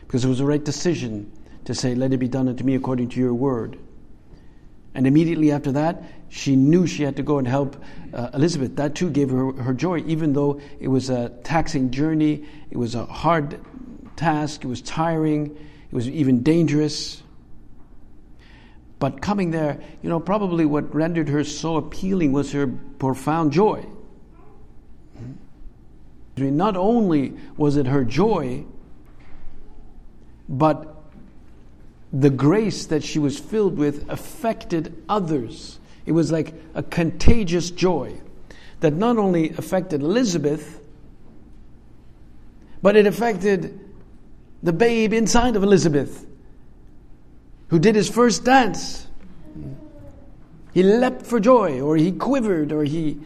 Because 0.00 0.24
it 0.24 0.28
was 0.28 0.38
the 0.38 0.44
right 0.44 0.62
decision 0.62 1.30
to 1.64 1.74
say, 1.74 1.94
Let 1.94 2.12
it 2.12 2.18
be 2.18 2.28
done 2.28 2.48
unto 2.48 2.64
me 2.64 2.74
according 2.74 3.08
to 3.10 3.20
your 3.20 3.34
word. 3.34 3.78
And 4.94 5.06
immediately 5.06 5.52
after 5.52 5.72
that, 5.72 6.02
she 6.28 6.56
knew 6.56 6.86
she 6.86 7.02
had 7.02 7.16
to 7.16 7.22
go 7.22 7.38
and 7.38 7.46
help 7.46 7.82
uh, 8.12 8.30
Elizabeth. 8.34 8.76
That 8.76 8.94
too 8.94 9.10
gave 9.10 9.30
her 9.30 9.52
her 9.52 9.74
joy, 9.74 10.02
even 10.06 10.32
though 10.32 10.60
it 10.80 10.88
was 10.88 11.10
a 11.10 11.30
taxing 11.44 11.90
journey, 11.90 12.44
it 12.70 12.76
was 12.76 12.94
a 12.94 13.06
hard 13.06 13.60
task, 14.16 14.64
it 14.64 14.66
was 14.66 14.82
tiring, 14.82 15.46
it 15.46 15.94
was 15.94 16.08
even 16.08 16.42
dangerous. 16.42 17.22
But 18.98 19.20
coming 19.20 19.50
there, 19.50 19.80
you 20.02 20.08
know, 20.08 20.20
probably 20.20 20.64
what 20.64 20.94
rendered 20.94 21.28
her 21.28 21.42
so 21.42 21.76
appealing 21.76 22.32
was 22.32 22.52
her 22.52 22.66
profound 22.66 23.52
joy. 23.52 23.84
I 26.36 26.40
mean, 26.40 26.56
not 26.56 26.76
only 26.76 27.34
was 27.56 27.76
it 27.76 27.86
her 27.86 28.04
joy, 28.04 28.64
but 30.48 30.91
the 32.12 32.30
grace 32.30 32.86
that 32.86 33.02
she 33.02 33.18
was 33.18 33.38
filled 33.38 33.78
with 33.78 34.08
affected 34.10 35.02
others. 35.08 35.78
It 36.04 36.12
was 36.12 36.30
like 36.30 36.54
a 36.74 36.82
contagious 36.82 37.70
joy 37.70 38.20
that 38.80 38.92
not 38.92 39.16
only 39.16 39.50
affected 39.50 40.02
Elizabeth, 40.02 40.80
but 42.82 42.96
it 42.96 43.06
affected 43.06 43.78
the 44.62 44.72
babe 44.72 45.12
inside 45.12 45.56
of 45.56 45.62
Elizabeth, 45.62 46.26
who 47.68 47.78
did 47.78 47.94
his 47.94 48.08
first 48.08 48.44
dance 48.44 49.06
He 50.72 50.82
leapt 50.82 51.26
for 51.26 51.38
joy, 51.38 51.80
or 51.80 51.96
he 51.96 52.12
quivered, 52.12 52.72
or 52.72 52.84
he. 52.84 53.18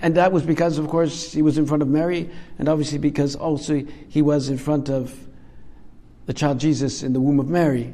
And 0.00 0.14
that 0.14 0.30
was 0.30 0.44
because, 0.44 0.78
of 0.78 0.88
course, 0.88 1.32
he 1.32 1.42
was 1.42 1.58
in 1.58 1.66
front 1.66 1.82
of 1.82 1.88
Mary, 1.88 2.30
and 2.58 2.68
obviously 2.68 2.98
because 2.98 3.34
also 3.34 3.84
he 4.08 4.22
was 4.22 4.48
in 4.48 4.58
front 4.58 4.88
of 4.88 5.25
the 6.26 6.34
child 6.34 6.60
Jesus 6.60 7.02
in 7.02 7.12
the 7.12 7.20
womb 7.20 7.40
of 7.40 7.48
Mary. 7.48 7.92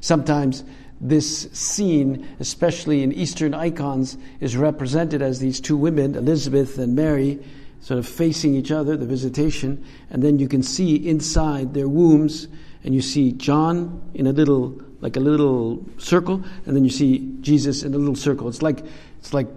Sometimes 0.00 0.62
this 1.00 1.50
scene, 1.52 2.28
especially 2.40 3.02
in 3.02 3.12
Eastern 3.12 3.54
icons, 3.54 4.16
is 4.40 4.56
represented 4.56 5.22
as 5.22 5.38
these 5.40 5.60
two 5.60 5.76
women, 5.76 6.14
Elizabeth 6.14 6.78
and 6.78 6.94
Mary, 6.94 7.38
sort 7.80 7.98
of 7.98 8.06
facing 8.06 8.54
each 8.54 8.70
other, 8.70 8.96
the 8.96 9.06
visitation, 9.06 9.84
and 10.10 10.22
then 10.22 10.38
you 10.38 10.48
can 10.48 10.62
see 10.62 10.96
inside 10.96 11.74
their 11.74 11.88
wombs, 11.88 12.48
and 12.82 12.94
you 12.94 13.00
see 13.00 13.32
John 13.32 14.00
in 14.14 14.26
a 14.26 14.32
little, 14.32 14.80
like 15.00 15.16
a 15.16 15.20
little 15.20 15.84
circle, 15.98 16.42
and 16.64 16.74
then 16.76 16.84
you 16.84 16.90
see 16.90 17.36
Jesus 17.40 17.82
in 17.82 17.94
a 17.94 17.98
little 17.98 18.16
circle. 18.16 18.48
It's 18.48 18.62
like, 18.62 18.84
it's 19.18 19.34
like, 19.34 19.48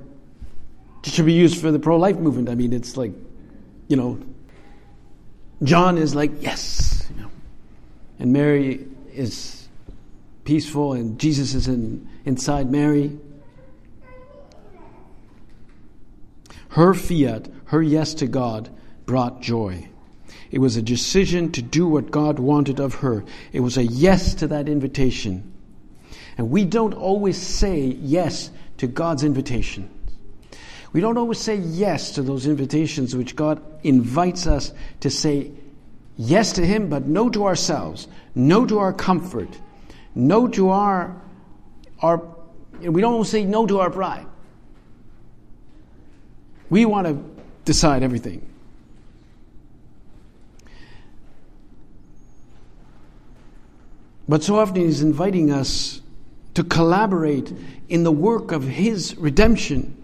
it 1.03 1.11
should 1.11 1.25
be 1.25 1.33
used 1.33 1.61
for 1.61 1.71
the 1.71 1.79
pro-life 1.79 2.17
movement. 2.17 2.49
I 2.49 2.55
mean, 2.55 2.73
it's 2.73 2.97
like, 2.97 3.13
you 3.87 3.95
know, 3.95 4.19
John 5.63 5.97
is 5.97 6.13
like, 6.15 6.31
yes, 6.41 6.88
and 8.19 8.33
Mary 8.33 8.85
is 9.13 9.67
peaceful, 10.43 10.93
and 10.93 11.19
Jesus 11.19 11.53
is 11.53 11.67
in, 11.67 12.07
inside 12.25 12.69
Mary. 12.69 13.17
Her 16.69 16.93
fiat, 16.93 17.49
her 17.65 17.81
yes 17.81 18.13
to 18.15 18.27
God, 18.27 18.69
brought 19.05 19.41
joy. 19.41 19.87
It 20.51 20.59
was 20.59 20.75
a 20.75 20.81
decision 20.81 21.51
to 21.53 21.61
do 21.61 21.87
what 21.87 22.11
God 22.11 22.39
wanted 22.39 22.79
of 22.79 22.95
her. 22.95 23.23
It 23.51 23.59
was 23.61 23.77
a 23.77 23.83
yes 23.83 24.35
to 24.35 24.47
that 24.47 24.67
invitation. 24.67 25.51
And 26.37 26.49
we 26.49 26.65
don't 26.65 26.93
always 26.93 27.37
say 27.37 27.81
yes 28.01 28.49
to 28.77 28.87
God's 28.87 29.23
invitation. 29.23 29.89
We 30.91 31.01
don't 31.01 31.17
always 31.17 31.39
say 31.39 31.55
yes 31.55 32.11
to 32.11 32.23
those 32.23 32.47
invitations 32.47 33.15
which 33.15 33.35
God 33.35 33.61
invites 33.83 34.47
us 34.47 34.73
to 35.01 35.09
say 35.09 35.51
yes 36.19 36.51
to 36.53 36.65
Him, 36.65 36.89
but 36.89 37.07
no 37.07 37.29
to 37.29 37.45
ourselves, 37.45 38.07
no 38.35 38.65
to 38.65 38.77
our 38.77 38.93
comfort, 38.93 39.57
no 40.13 40.47
to 40.49 40.69
our, 40.69 41.19
our 42.01 42.21
we 42.81 43.01
don't 43.01 43.23
say 43.25 43.45
no 43.45 43.65
to 43.65 43.79
our 43.79 43.89
pride. 43.89 44.27
We 46.69 46.85
want 46.85 47.07
to 47.07 47.23
decide 47.65 48.03
everything. 48.03 48.45
But 54.27 54.43
so 54.43 54.59
often 54.59 54.75
He's 54.75 55.01
inviting 55.01 55.51
us 55.51 56.01
to 56.53 56.63
collaborate 56.63 57.51
in 57.87 58.03
the 58.03 58.11
work 58.11 58.51
of 58.51 58.63
His 58.63 59.15
redemption 59.17 59.95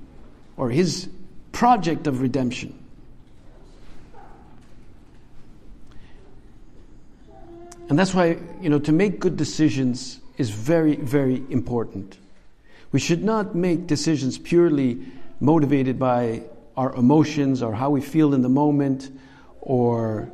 or 0.56 0.70
His 0.70 1.10
project 1.52 2.08
of 2.08 2.22
redemption. 2.22 2.85
And 7.90 8.00
that's 8.00 8.14
why, 8.14 8.38
you 8.62 8.70
know, 8.70 8.80
to 8.80 8.92
make 8.92 9.20
good 9.20 9.38
decisions 9.38 10.20
is 10.38 10.50
very, 10.50 10.96
very 10.96 11.44
important. 11.50 12.18
We 12.92 13.00
should 13.00 13.24
not 13.24 13.56
make 13.56 13.88
decisions 13.88 14.38
purely 14.38 15.00
motivated 15.40 16.00
by 16.00 16.44
our 16.78 16.94
emotions 16.96 17.62
or 17.62 17.74
how 17.74 17.90
we 17.90 18.02
feel 18.02 18.34
in 18.34 18.42
the 18.42 18.50
moment 18.50 19.10
or 19.62 20.30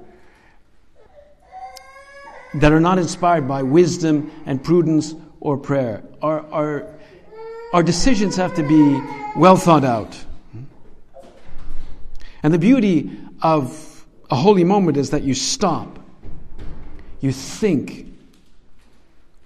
that 2.55 2.71
are 2.71 2.79
not 2.79 2.97
inspired 2.97 3.47
by 3.47 3.63
wisdom 3.63 4.31
and 4.45 4.63
prudence 4.63 5.13
or 5.39 5.57
prayer. 5.57 6.03
Our, 6.21 6.45
our, 6.51 6.87
our 7.73 7.83
decisions 7.83 8.35
have 8.35 8.53
to 8.55 8.63
be 8.63 9.01
well 9.35 9.55
thought 9.55 9.83
out. 9.83 10.17
And 12.43 12.53
the 12.53 12.59
beauty 12.59 13.11
of 13.41 14.05
a 14.29 14.35
holy 14.35 14.63
moment 14.63 14.97
is 14.97 15.11
that 15.11 15.23
you 15.23 15.33
stop 15.33 15.99
you 17.21 17.31
think, 17.31 18.07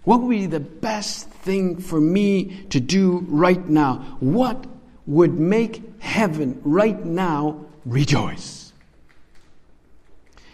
what 0.03 0.21
would 0.21 0.29
be 0.29 0.45
the 0.45 0.59
best 0.59 1.29
thing 1.29 1.77
for 1.77 1.99
me 1.99 2.65
to 2.69 2.79
do 2.79 3.25
right 3.27 3.67
now? 3.67 4.17
What 4.19 4.65
would 5.05 5.37
make 5.39 5.81
heaven 5.99 6.61
right 6.63 7.03
now 7.03 7.65
rejoice? 7.85 8.71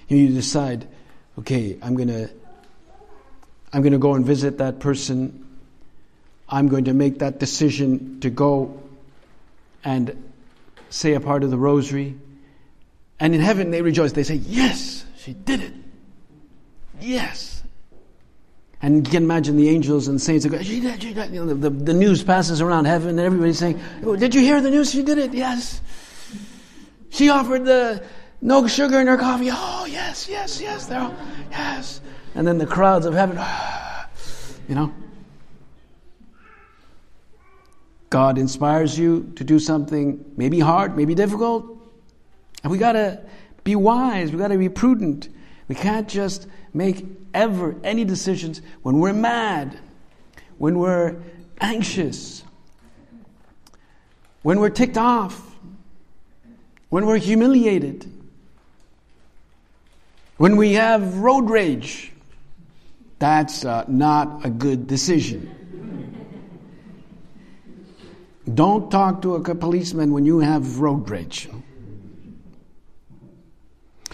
You 0.07 0.27
decide, 0.29 0.87
okay, 1.39 1.77
I'm 1.81 1.95
going 1.95 2.09
to 2.09 2.29
I'm 3.73 3.81
going 3.81 3.93
to 3.93 3.99
go 3.99 4.15
and 4.15 4.25
visit 4.25 4.57
that 4.57 4.79
person. 4.79 5.47
I'm 6.49 6.67
going 6.67 6.85
to 6.85 6.93
make 6.93 7.19
that 7.19 7.39
decision 7.39 8.19
to 8.19 8.29
go 8.29 8.81
and 9.83 10.31
say 10.89 11.13
a 11.13 11.21
part 11.21 11.43
of 11.43 11.51
the 11.51 11.57
rosary. 11.57 12.17
And 13.19 13.33
in 13.33 13.39
heaven 13.39 13.71
they 13.71 13.81
rejoice. 13.81 14.11
They 14.11 14.23
say, 14.23 14.35
Yes, 14.35 15.05
she 15.17 15.33
did 15.33 15.61
it. 15.61 15.73
Yes. 17.01 17.63
And 18.81 19.05
you 19.05 19.11
can 19.11 19.23
imagine 19.23 19.57
the 19.57 19.69
angels 19.69 20.07
and 20.07 20.19
saints 20.19 20.45
go, 20.45 20.57
did. 20.57 21.03
You 21.03 21.45
know, 21.45 21.53
the, 21.53 21.69
the, 21.69 21.93
news 21.93 22.23
passes 22.23 22.61
around 22.61 22.85
heaven 22.85 23.09
and 23.09 23.19
everybody's 23.19 23.59
saying, 23.59 23.79
oh, 24.03 24.15
Did 24.15 24.33
you 24.33 24.41
hear 24.41 24.59
the 24.59 24.71
news? 24.71 24.91
She 24.91 25.03
did 25.03 25.19
it. 25.19 25.33
Yes. 25.33 25.81
She 27.09 27.29
offered 27.29 27.65
the 27.65 28.03
no 28.41 28.65
sugar 28.67 28.99
in 28.99 29.07
her 29.07 29.17
coffee. 29.17 29.49
Oh, 29.51 29.85
yes, 29.85 30.27
yes, 30.27 30.59
yes. 30.59 30.87
They're 30.87 30.99
all, 30.99 31.15
yes. 31.51 32.01
And 32.33 32.47
then 32.47 32.57
the 32.57 32.65
crowds 32.65 33.05
of 33.05 33.13
heaven, 33.13 33.37
you 34.67 34.75
know. 34.75 34.93
God 38.09 38.37
inspires 38.37 38.97
you 38.97 39.31
to 39.35 39.43
do 39.43 39.59
something 39.59 40.25
maybe 40.35 40.59
hard, 40.59 40.97
maybe 40.97 41.15
difficult. 41.15 41.65
And 42.63 42.71
we 42.71 42.77
got 42.77 42.93
to 42.93 43.21
be 43.63 43.75
wise, 43.75 44.31
we 44.31 44.39
got 44.39 44.49
to 44.49 44.57
be 44.57 44.69
prudent. 44.69 45.29
We 45.71 45.75
can't 45.75 46.09
just 46.09 46.47
make 46.73 47.05
ever 47.33 47.77
any 47.81 48.03
decisions 48.03 48.61
when 48.81 48.99
we're 48.99 49.13
mad, 49.13 49.79
when 50.57 50.77
we're 50.77 51.15
anxious, 51.61 52.43
when 54.41 54.59
we're 54.59 54.69
ticked 54.69 54.97
off, 54.97 55.41
when 56.89 57.05
we're 57.05 57.19
humiliated, 57.19 58.05
when 60.35 60.57
we 60.57 60.73
have 60.73 61.19
road 61.19 61.49
rage. 61.49 62.11
That's 63.19 63.63
uh, 63.63 63.85
not 63.87 64.45
a 64.45 64.49
good 64.49 64.87
decision. 64.87 65.55
Don't 68.53 68.91
talk 68.91 69.21
to 69.21 69.35
a 69.35 69.55
policeman 69.55 70.11
when 70.11 70.25
you 70.25 70.39
have 70.39 70.79
road 70.79 71.09
rage. 71.09 71.47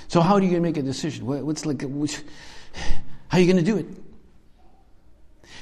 So 0.07 0.21
how 0.21 0.35
are 0.35 0.41
you 0.41 0.49
going 0.49 0.61
to 0.61 0.67
make 0.67 0.77
a 0.77 0.81
decision? 0.81 1.25
What's 1.25 1.65
like, 1.65 1.81
which, 1.81 2.21
how 3.27 3.37
are 3.37 3.41
you 3.41 3.51
going 3.51 3.63
to 3.63 3.71
do 3.71 3.77
it? 3.77 3.87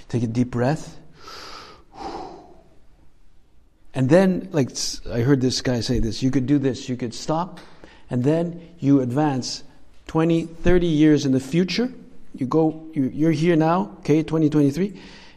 Take 0.08 0.24
a 0.24 0.28
deep 0.28 0.52
breath. 0.52 0.98
And 3.94 4.10
then, 4.10 4.50
like 4.52 4.72
I 5.10 5.22
heard 5.22 5.42
this 5.42 5.62
guy 5.62 5.80
say 5.80 6.00
this, 6.00 6.22
you 6.22 6.30
could 6.30 6.46
do 6.46 6.60
this. 6.60 6.90
You 6.90 6.98
could 6.98 7.14
stop, 7.14 7.60
and 8.10 8.24
then 8.24 8.62
you 8.80 9.00
advance 9.00 9.64
20, 10.08 10.46
30 10.46 10.86
years 10.86 11.26
in 11.26 11.32
the 11.32 11.40
future. 11.40 11.92
You 12.36 12.46
go, 12.46 12.86
you, 12.94 13.28
are 13.28 13.32
here 13.32 13.56
now, 13.56 13.96
okay, 14.00 14.22
2023, 14.22 14.88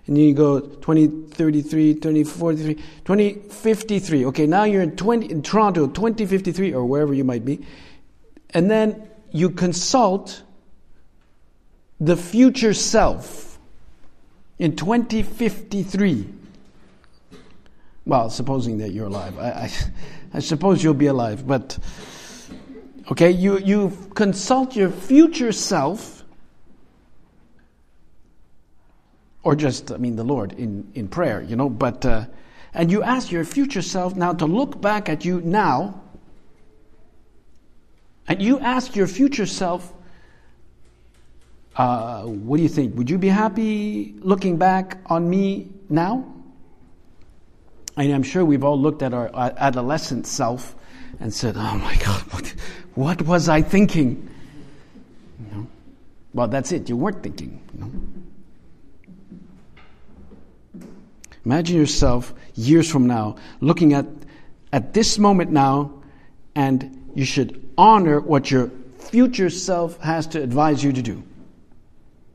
and 0.09 0.17
then 0.17 0.25
you 0.25 0.35
go 0.35 0.59
2033, 0.59 1.95
2043, 1.95 2.75
2053. 2.75 4.27
Okay, 4.27 4.47
now 4.49 4.65
you're 4.65 4.83
in, 4.83 4.97
20, 4.97 5.31
in 5.31 5.43
Toronto, 5.43 5.87
2053, 5.87 6.75
or 6.75 6.85
wherever 6.85 7.15
you 7.15 7.23
might 7.23 7.45
be 7.45 7.65
and 8.51 8.71
then 8.71 9.09
you 9.31 9.51
consult 9.51 10.43
the 12.01 12.17
future 12.17 12.75
self 12.75 13.59
in 14.59 14.77
2053. 14.77 16.29
Well, 18.07 18.31
supposing 18.31 18.79
that 18.79 18.91
you're 18.91 19.07
alive. 19.07 19.39
I, 19.39 19.43
I, 19.43 19.71
I 20.35 20.39
suppose 20.41 20.83
you'll 20.83 20.95
be 20.95 21.07
alive, 21.07 21.47
but 21.47 21.79
okay, 23.11 23.31
you, 23.31 23.59
you 23.59 23.97
consult 24.15 24.77
your 24.77 24.91
future 24.91 25.53
self, 25.53 26.25
or 29.43 29.55
just, 29.55 29.93
I 29.93 29.97
mean, 29.99 30.17
the 30.17 30.25
Lord 30.25 30.53
in, 30.53 30.91
in 30.95 31.09
prayer, 31.09 31.43
you 31.43 31.57
know, 31.57 31.69
but, 31.69 32.05
uh, 32.05 32.27
and 32.75 32.91
you 32.91 33.03
ask 33.03 33.31
your 33.31 33.45
future 33.45 33.83
self 33.83 34.15
now 34.15 34.33
to 34.33 34.47
look 34.47 34.81
back 34.81 35.09
at 35.09 35.25
you 35.25 35.41
now 35.43 36.03
and 38.29 38.43
you 38.43 38.61
ask 38.61 38.95
your 38.95 39.07
future 39.07 39.47
self, 39.47 39.93
uh, 41.77 42.25
what 42.25 42.59
do 42.59 42.63
you 42.63 42.69
think? 42.69 42.97
Would 42.97 43.09
you 43.09 43.19
be 43.19 43.29
happy 43.29 44.15
looking 44.19 44.59
back 44.59 44.99
on 45.07 45.29
me 45.29 45.69
now? 45.89 46.35
And 47.97 48.13
I'm 48.13 48.23
sure 48.23 48.45
we've 48.45 48.65
all 48.65 48.79
looked 48.79 49.03
at 49.03 49.15
our 49.15 49.31
adolescent 49.35 50.27
self 50.27 50.77
and 51.21 51.33
said, 51.33 51.57
oh 51.57 51.79
my 51.79 51.97
God, 51.97 52.21
what, 52.33 52.55
what 52.95 53.23
was 53.23 53.49
I 53.49 53.63
thinking? 53.63 54.29
You 55.41 55.57
know? 55.57 55.67
Well, 56.35 56.49
that's 56.49 56.71
it. 56.71 56.89
You 56.89 56.97
weren't 56.97 57.23
thinking. 57.23 57.61
You 57.75 57.81
know? 57.81 57.93
Imagine 61.45 61.77
yourself 61.77 62.35
years 62.55 62.91
from 62.91 63.07
now 63.07 63.37
looking 63.61 63.95
at, 63.95 64.07
at 64.73 64.93
this 64.93 65.19
moment 65.19 65.51
now, 65.51 65.93
and 66.55 66.98
you 67.19 67.25
should 67.25 67.69
honor 67.77 68.21
what 68.21 68.49
your 68.49 68.71
future 69.01 69.51
self 69.51 69.99
has 69.99 70.25
to 70.29 70.41
advise 70.41 70.85
you 70.85 70.93
to 70.93 71.03
do. 71.03 71.21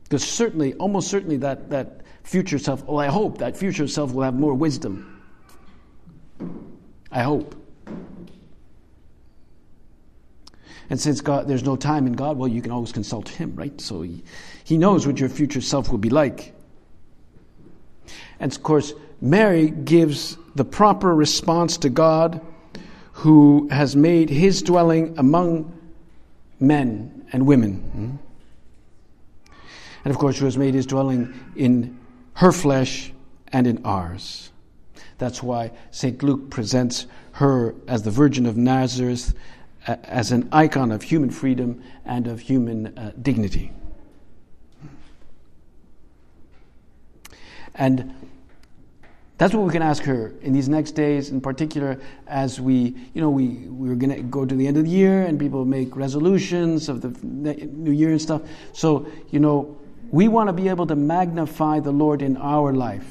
Because 0.02 0.22
certainly, 0.22 0.74
almost 0.74 1.08
certainly, 1.08 1.38
that, 1.38 1.70
that 1.70 2.02
future 2.22 2.58
self, 2.58 2.84
well, 2.84 2.98
I 2.98 3.06
hope 3.06 3.38
that 3.38 3.56
future 3.56 3.88
self 3.88 4.12
will 4.12 4.24
have 4.24 4.34
more 4.34 4.52
wisdom. 4.52 5.22
I 7.10 7.22
hope. 7.22 7.54
And 10.90 11.00
since 11.00 11.22
God, 11.22 11.48
there's 11.48 11.64
no 11.64 11.76
time 11.76 12.06
in 12.06 12.12
God, 12.12 12.36
well, 12.36 12.48
you 12.48 12.60
can 12.60 12.70
always 12.70 12.92
consult 12.92 13.30
Him, 13.30 13.56
right? 13.56 13.80
So 13.80 14.02
He, 14.02 14.22
he 14.64 14.76
knows 14.76 15.06
what 15.06 15.18
your 15.18 15.30
future 15.30 15.62
self 15.62 15.90
will 15.90 15.96
be 15.96 16.10
like. 16.10 16.52
And 18.38 18.52
of 18.52 18.62
course, 18.62 18.92
Mary 19.22 19.70
gives 19.70 20.36
the 20.56 20.64
proper 20.66 21.14
response 21.14 21.78
to 21.78 21.88
God 21.88 22.42
who 23.24 23.66
has 23.70 23.96
made 23.96 24.28
His 24.28 24.60
dwelling 24.60 25.14
among 25.16 25.72
men 26.60 27.26
and 27.32 27.46
women. 27.46 27.76
Hmm? 27.76 29.54
And 30.04 30.12
of 30.12 30.18
course, 30.18 30.38
who 30.38 30.44
has 30.44 30.58
made 30.58 30.74
His 30.74 30.84
dwelling 30.84 31.32
in 31.56 31.98
her 32.34 32.52
flesh 32.52 33.14
and 33.50 33.66
in 33.66 33.80
ours. 33.82 34.52
That's 35.16 35.42
why 35.42 35.70
St. 35.90 36.22
Luke 36.22 36.50
presents 36.50 37.06
her 37.32 37.74
as 37.88 38.02
the 38.02 38.10
Virgin 38.10 38.44
of 38.44 38.58
Nazareth 38.58 39.32
as 39.86 40.30
an 40.30 40.46
icon 40.52 40.92
of 40.92 41.00
human 41.00 41.30
freedom 41.30 41.82
and 42.04 42.26
of 42.26 42.40
human 42.40 42.88
uh, 42.98 43.12
dignity. 43.22 43.72
And 47.74 48.14
that's 49.44 49.52
what 49.52 49.66
we 49.66 49.72
can 49.72 49.82
ask 49.82 50.02
her 50.04 50.32
in 50.40 50.54
these 50.54 50.70
next 50.70 50.92
days, 50.92 51.28
in 51.28 51.38
particular, 51.38 52.00
as 52.26 52.62
we, 52.62 52.96
you 53.12 53.20
know, 53.20 53.28
we, 53.28 53.48
we're 53.68 53.94
going 53.94 54.16
to 54.16 54.22
go 54.22 54.46
to 54.46 54.54
the 54.54 54.66
end 54.66 54.78
of 54.78 54.84
the 54.84 54.90
year 54.90 55.20
and 55.20 55.38
people 55.38 55.66
make 55.66 55.94
resolutions 55.94 56.88
of 56.88 57.02
the 57.02 57.10
new 57.66 57.90
year 57.90 58.12
and 58.12 58.22
stuff. 58.22 58.40
So, 58.72 59.06
you 59.30 59.40
know, 59.40 59.78
we 60.10 60.28
want 60.28 60.48
to 60.48 60.54
be 60.54 60.70
able 60.70 60.86
to 60.86 60.96
magnify 60.96 61.80
the 61.80 61.90
Lord 61.90 62.22
in 62.22 62.38
our 62.38 62.72
life. 62.72 63.04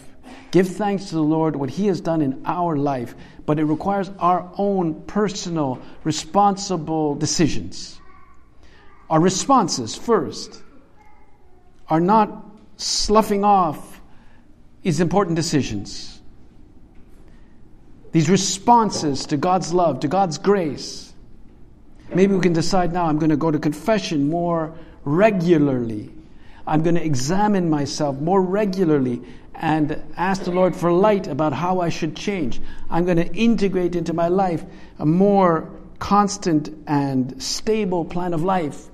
Give 0.49 0.67
thanks 0.67 1.09
to 1.09 1.15
the 1.15 1.21
Lord 1.21 1.55
what 1.55 1.69
He 1.69 1.85
has 1.85 2.01
done 2.01 2.19
in 2.19 2.41
our 2.47 2.77
life, 2.77 3.13
but 3.45 3.59
it 3.59 3.65
requires 3.65 4.09
our 4.17 4.51
own 4.57 5.03
personal, 5.03 5.79
responsible 6.03 7.13
decisions. 7.13 7.99
Our 9.07 9.19
responses, 9.19 9.95
first, 9.95 10.63
are 11.89 12.01
not 12.01 12.43
sloughing 12.77 13.43
off 13.43 14.01
these 14.81 14.99
important 14.99 15.35
decisions. 15.35 16.12
These 18.13 18.29
responses 18.29 19.25
to 19.25 19.37
God's 19.37 19.73
love, 19.73 20.01
to 20.01 20.07
God's 20.07 20.37
grace. 20.37 21.11
Maybe 22.13 22.35
we 22.35 22.41
can 22.41 22.53
decide 22.53 22.93
now 22.93 23.05
I'm 23.05 23.17
going 23.17 23.31
to 23.31 23.37
go 23.37 23.49
to 23.49 23.57
confession 23.57 24.29
more 24.29 24.77
regularly. 25.03 26.13
I'm 26.67 26.83
going 26.83 26.95
to 26.95 27.03
examine 27.03 27.71
myself 27.71 28.19
more 28.19 28.39
regularly 28.39 29.23
and 29.55 29.99
ask 30.15 30.43
the 30.43 30.51
Lord 30.51 30.75
for 30.75 30.91
light 30.91 31.25
about 31.25 31.53
how 31.53 31.81
I 31.81 31.89
should 31.89 32.15
change. 32.15 32.61
I'm 32.87 33.03
going 33.05 33.17
to 33.17 33.33
integrate 33.33 33.95
into 33.95 34.13
my 34.13 34.27
life 34.27 34.63
a 34.99 35.07
more 35.07 35.71
constant 35.97 36.69
and 36.85 37.41
stable 37.41 38.05
plan 38.05 38.35
of 38.35 38.43
life. 38.43 38.85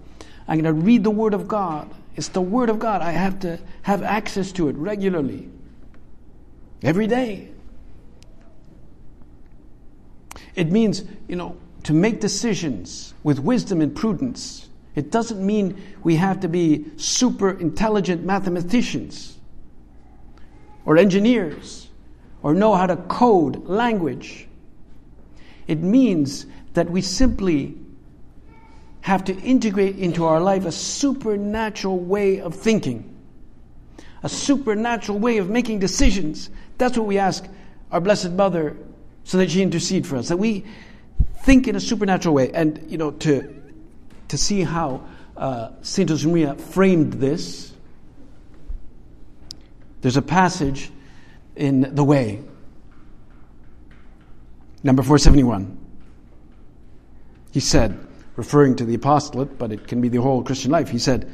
I'm 0.47 0.61
going 0.61 0.75
to 0.75 0.81
read 0.81 1.03
the 1.03 1.11
Word 1.11 1.33
of 1.33 1.45
God. 1.49 1.93
It's 2.15 2.29
the 2.29 2.41
Word 2.41 2.69
of 2.69 2.79
God. 2.79 3.01
I 3.01 3.11
have 3.11 3.41
to 3.41 3.59
have 3.81 4.01
access 4.01 4.53
to 4.53 4.69
it 4.69 4.77
regularly, 4.77 5.49
every 6.81 7.07
day. 7.07 7.49
It 10.59 10.73
means, 10.73 11.05
you 11.29 11.37
know, 11.37 11.55
to 11.83 11.93
make 11.93 12.19
decisions 12.19 13.13
with 13.23 13.39
wisdom 13.39 13.79
and 13.79 13.95
prudence. 13.95 14.67
It 14.93 15.09
doesn't 15.09 15.39
mean 15.39 15.81
we 16.03 16.17
have 16.17 16.41
to 16.41 16.49
be 16.49 16.85
super 16.97 17.51
intelligent 17.51 18.25
mathematicians 18.25 19.37
or 20.83 20.97
engineers 20.97 21.87
or 22.43 22.53
know 22.53 22.75
how 22.75 22.87
to 22.87 22.97
code 22.97 23.67
language. 23.67 24.49
It 25.65 25.79
means 25.79 26.45
that 26.73 26.89
we 26.89 27.03
simply 27.03 27.77
have 28.99 29.23
to 29.23 29.39
integrate 29.39 29.97
into 29.97 30.25
our 30.25 30.41
life 30.41 30.65
a 30.65 30.73
supernatural 30.73 31.99
way 31.99 32.41
of 32.41 32.53
thinking, 32.53 33.15
a 34.23 34.27
supernatural 34.27 35.19
way 35.19 35.37
of 35.37 35.49
making 35.49 35.79
decisions. 35.79 36.49
That's 36.77 36.97
what 36.97 37.07
we 37.07 37.17
ask 37.17 37.47
our 37.93 38.01
Blessed 38.01 38.31
Mother 38.31 38.75
so 39.29 39.37
that 39.37 39.51
she 39.51 39.61
intercede 39.61 40.07
for 40.07 40.15
us, 40.15 40.29
that 40.29 40.37
we 40.37 40.65
think 41.41 41.67
in 41.67 41.75
a 41.75 41.79
supernatural 41.79 42.33
way. 42.33 42.49
And, 42.51 42.83
you 42.89 42.97
know, 42.97 43.11
to, 43.11 43.61
to 44.29 44.37
see 44.39 44.63
how 44.63 45.05
uh, 45.37 45.69
St. 45.83 46.09
Josemaria 46.09 46.59
framed 46.59 47.13
this, 47.13 47.71
there's 50.01 50.17
a 50.17 50.23
passage 50.23 50.89
in 51.55 51.93
The 51.93 52.03
Way, 52.03 52.41
number 54.81 55.03
471. 55.03 55.77
He 57.51 57.59
said, 57.59 57.99
referring 58.35 58.77
to 58.77 58.85
the 58.85 58.95
apostolate, 58.95 59.59
but 59.59 59.71
it 59.71 59.87
can 59.87 60.01
be 60.01 60.09
the 60.09 60.23
whole 60.23 60.41
Christian 60.41 60.71
life, 60.71 60.89
he 60.89 60.97
said, 60.97 61.31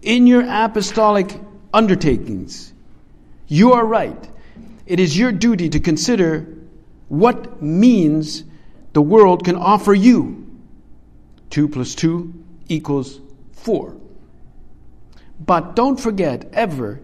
In 0.00 0.28
your 0.28 0.44
apostolic 0.46 1.34
undertakings, 1.74 2.72
you 3.48 3.72
are 3.72 3.84
right. 3.84 4.28
It 4.86 5.00
is 5.00 5.18
your 5.18 5.32
duty 5.32 5.70
to 5.70 5.80
consider 5.80 6.61
what 7.12 7.60
means 7.60 8.42
the 8.94 9.02
world 9.02 9.44
can 9.44 9.54
offer 9.54 9.92
you. 9.92 10.46
2 11.50 11.68
plus 11.68 11.94
2 11.94 12.32
equals 12.68 13.20
4. 13.52 13.94
But 15.38 15.76
don't 15.76 16.00
forget 16.00 16.48
ever 16.54 17.02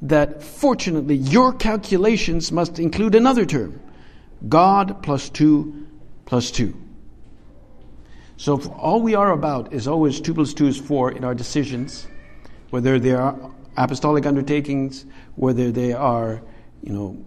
that 0.00 0.42
fortunately 0.42 1.16
your 1.16 1.52
calculations 1.52 2.50
must 2.50 2.78
include 2.78 3.14
another 3.14 3.44
term 3.44 3.78
God 4.48 5.02
plus 5.02 5.28
2 5.28 5.86
plus 6.24 6.50
2. 6.52 6.74
So 8.38 8.62
all 8.78 9.02
we 9.02 9.14
are 9.14 9.32
about 9.32 9.74
is 9.74 9.86
always 9.86 10.22
2 10.22 10.32
plus 10.32 10.54
2 10.54 10.68
is 10.68 10.78
4 10.78 11.12
in 11.12 11.22
our 11.22 11.34
decisions, 11.34 12.06
whether 12.70 12.98
they 12.98 13.12
are 13.12 13.36
apostolic 13.76 14.24
undertakings, 14.24 15.04
whether 15.34 15.70
they 15.70 15.92
are, 15.92 16.40
you 16.82 16.94
know, 16.94 17.22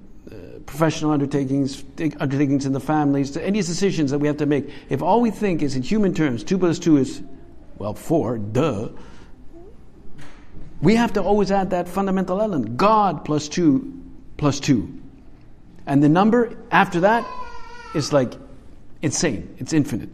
professional 0.66 1.12
undertakings, 1.12 1.84
undertakings 2.20 2.66
in 2.66 2.74
the 2.74 2.80
families, 2.80 3.36
any 3.38 3.62
decisions 3.62 4.12
that 4.12 4.20
we 4.20 4.28
have 4.28 4.38
to 4.38 4.46
make. 4.46 4.70
If 4.90 5.02
all 5.02 5.22
we 5.22 5.32
think 5.32 5.62
is 5.62 5.76
in 5.76 5.84
human 5.84 6.14
terms, 6.14 6.44
2 6.44 6.58
plus 6.58 6.80
2 6.80 6.98
is, 6.98 7.22
well, 7.78 7.94
4, 7.94 8.38
duh 8.38 8.90
we 10.84 10.96
have 10.96 11.14
to 11.14 11.24
always 11.24 11.50
add 11.50 11.70
that 11.70 11.88
fundamental 11.88 12.42
element 12.42 12.76
God 12.76 13.24
plus 13.24 13.48
2 13.48 14.02
plus 14.36 14.60
2. 14.60 15.02
And 15.88 16.04
the 16.04 16.10
number 16.10 16.58
after 16.72 17.00
that 17.00 17.26
is 17.96 18.12
like 18.12 18.34
insane, 19.02 19.56
it's 19.60 19.72
infinite. 19.72 20.10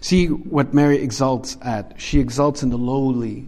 See 0.00 0.26
what 0.26 0.74
Mary 0.74 1.00
exalts 1.00 1.56
at. 1.62 1.94
She 2.00 2.18
exalts 2.18 2.64
in 2.64 2.70
the 2.70 2.78
lowly, 2.78 3.46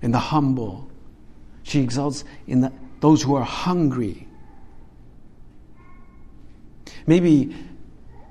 in 0.00 0.12
the 0.12 0.20
humble. 0.20 0.88
She 1.66 1.80
exalts 1.80 2.22
in 2.46 2.60
the, 2.60 2.72
those 3.00 3.22
who 3.22 3.34
are 3.34 3.42
hungry. 3.42 4.28
Maybe, 7.08 7.56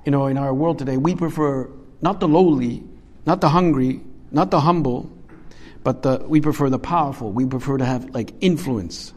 you 0.05 0.11
know, 0.11 0.27
in 0.27 0.37
our 0.37 0.53
world 0.53 0.79
today, 0.79 0.95
we 0.95 1.15
prefer 1.15 1.69
not 2.01 2.21
the 2.21 2.29
lowly, 2.29 2.81
not 3.25 3.41
the 3.41 3.49
hungry, 3.49 3.99
not 4.31 4.51
the 4.51 4.61
humble, 4.61 5.11
but 5.83 6.01
the, 6.01 6.23
we 6.25 6.39
prefer 6.39 6.69
the 6.69 6.79
powerful. 6.79 7.29
We 7.29 7.45
prefer 7.45 7.77
to 7.77 7.83
have 7.83 8.15
like 8.15 8.33
influence. 8.39 9.13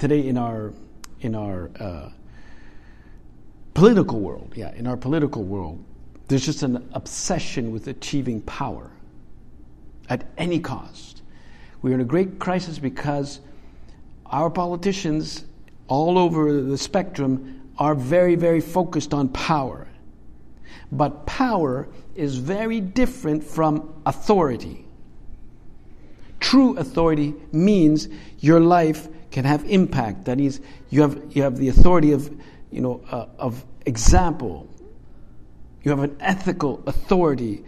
Today 0.00 0.26
in 0.26 0.36
our 0.36 0.74
in 1.20 1.36
our 1.36 1.70
uh, 1.78 2.10
political 3.72 4.18
world, 4.18 4.52
yeah, 4.56 4.74
in 4.74 4.88
our 4.88 4.96
political 4.96 5.44
world, 5.44 5.82
there's 6.26 6.44
just 6.44 6.64
an 6.64 6.88
obsession 6.92 7.70
with 7.70 7.86
achieving 7.86 8.40
power 8.42 8.90
at 10.08 10.26
any 10.36 10.58
cost. 10.58 11.15
We 11.86 11.92
are 11.92 11.94
in 11.94 12.00
a 12.00 12.04
great 12.04 12.40
crisis 12.40 12.80
because 12.80 13.38
our 14.26 14.50
politicians 14.50 15.44
all 15.86 16.18
over 16.18 16.60
the 16.60 16.76
spectrum 16.76 17.70
are 17.78 17.94
very, 17.94 18.34
very 18.34 18.60
focused 18.60 19.14
on 19.14 19.28
power. 19.28 19.86
But 20.90 21.26
power 21.26 21.86
is 22.16 22.38
very 22.38 22.80
different 22.80 23.44
from 23.44 24.02
authority. 24.04 24.84
True 26.40 26.76
authority 26.76 27.34
means 27.52 28.08
your 28.40 28.58
life 28.58 29.06
can 29.30 29.44
have 29.44 29.64
impact. 29.66 30.24
That 30.24 30.40
is, 30.40 30.60
you 30.90 31.02
have, 31.02 31.22
you 31.36 31.42
have 31.44 31.56
the 31.56 31.68
authority 31.68 32.10
of, 32.10 32.36
you 32.72 32.80
know, 32.80 33.00
uh, 33.12 33.26
of 33.38 33.64
example. 33.86 34.66
You 35.84 35.92
have 35.92 36.00
an 36.00 36.16
ethical 36.18 36.82
authority 36.88 37.62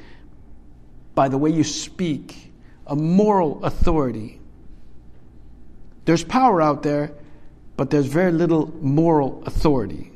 by 1.15 1.29
the 1.29 1.39
way 1.39 1.51
you 1.51 1.63
speak, 1.63 2.48
a 2.89 2.97
moral 2.97 3.65
authority. 3.65 4.41
There's 6.07 6.25
power 6.25 6.63
out 6.63 6.83
there, 6.83 7.13
but 7.77 7.91
there's 7.91 8.07
very 8.07 8.33
little 8.33 8.75
moral 8.81 9.43
authority. 9.45 10.11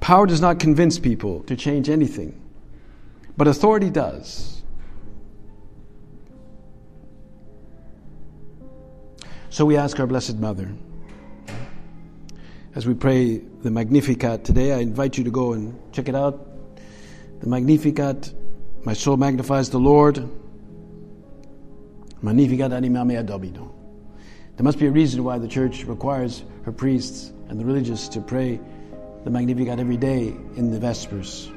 Power 0.00 0.26
does 0.26 0.40
not 0.40 0.58
convince 0.58 0.98
people 0.98 1.42
to 1.44 1.56
change 1.56 1.88
anything, 1.88 2.40
but 3.36 3.48
authority 3.48 3.90
does. 3.90 4.62
So 9.50 9.66
we 9.66 9.76
ask 9.76 10.00
our 10.00 10.06
Blessed 10.06 10.36
Mother. 10.36 10.72
As 12.74 12.86
we 12.86 12.94
pray 12.94 13.36
the 13.36 13.70
Magnificat 13.70 14.44
today, 14.44 14.72
I 14.72 14.78
invite 14.78 15.18
you 15.18 15.24
to 15.24 15.30
go 15.30 15.52
and 15.52 15.78
check 15.92 16.08
it 16.08 16.14
out. 16.14 16.48
The 17.40 17.48
Magnificat, 17.48 18.32
my 18.84 18.94
soul 18.94 19.18
magnifies 19.18 19.68
the 19.68 19.78
Lord. 19.78 20.26
Magnificat 22.22 22.72
anima 22.72 23.04
mea 23.04 23.22
Dominum. 23.22 23.70
There 24.56 24.64
must 24.64 24.78
be 24.78 24.86
a 24.86 24.90
reason 24.92 25.24
why 25.24 25.38
the 25.38 25.48
church 25.48 25.84
requires 25.84 26.44
her 26.64 26.70
priests 26.70 27.32
and 27.48 27.58
the 27.58 27.64
religious 27.64 28.06
to 28.08 28.20
pray 28.20 28.60
the 29.24 29.30
Magnificat 29.30 29.80
every 29.80 29.96
day 29.96 30.28
in 30.56 30.70
the 30.70 30.78
Vespers. 30.78 31.50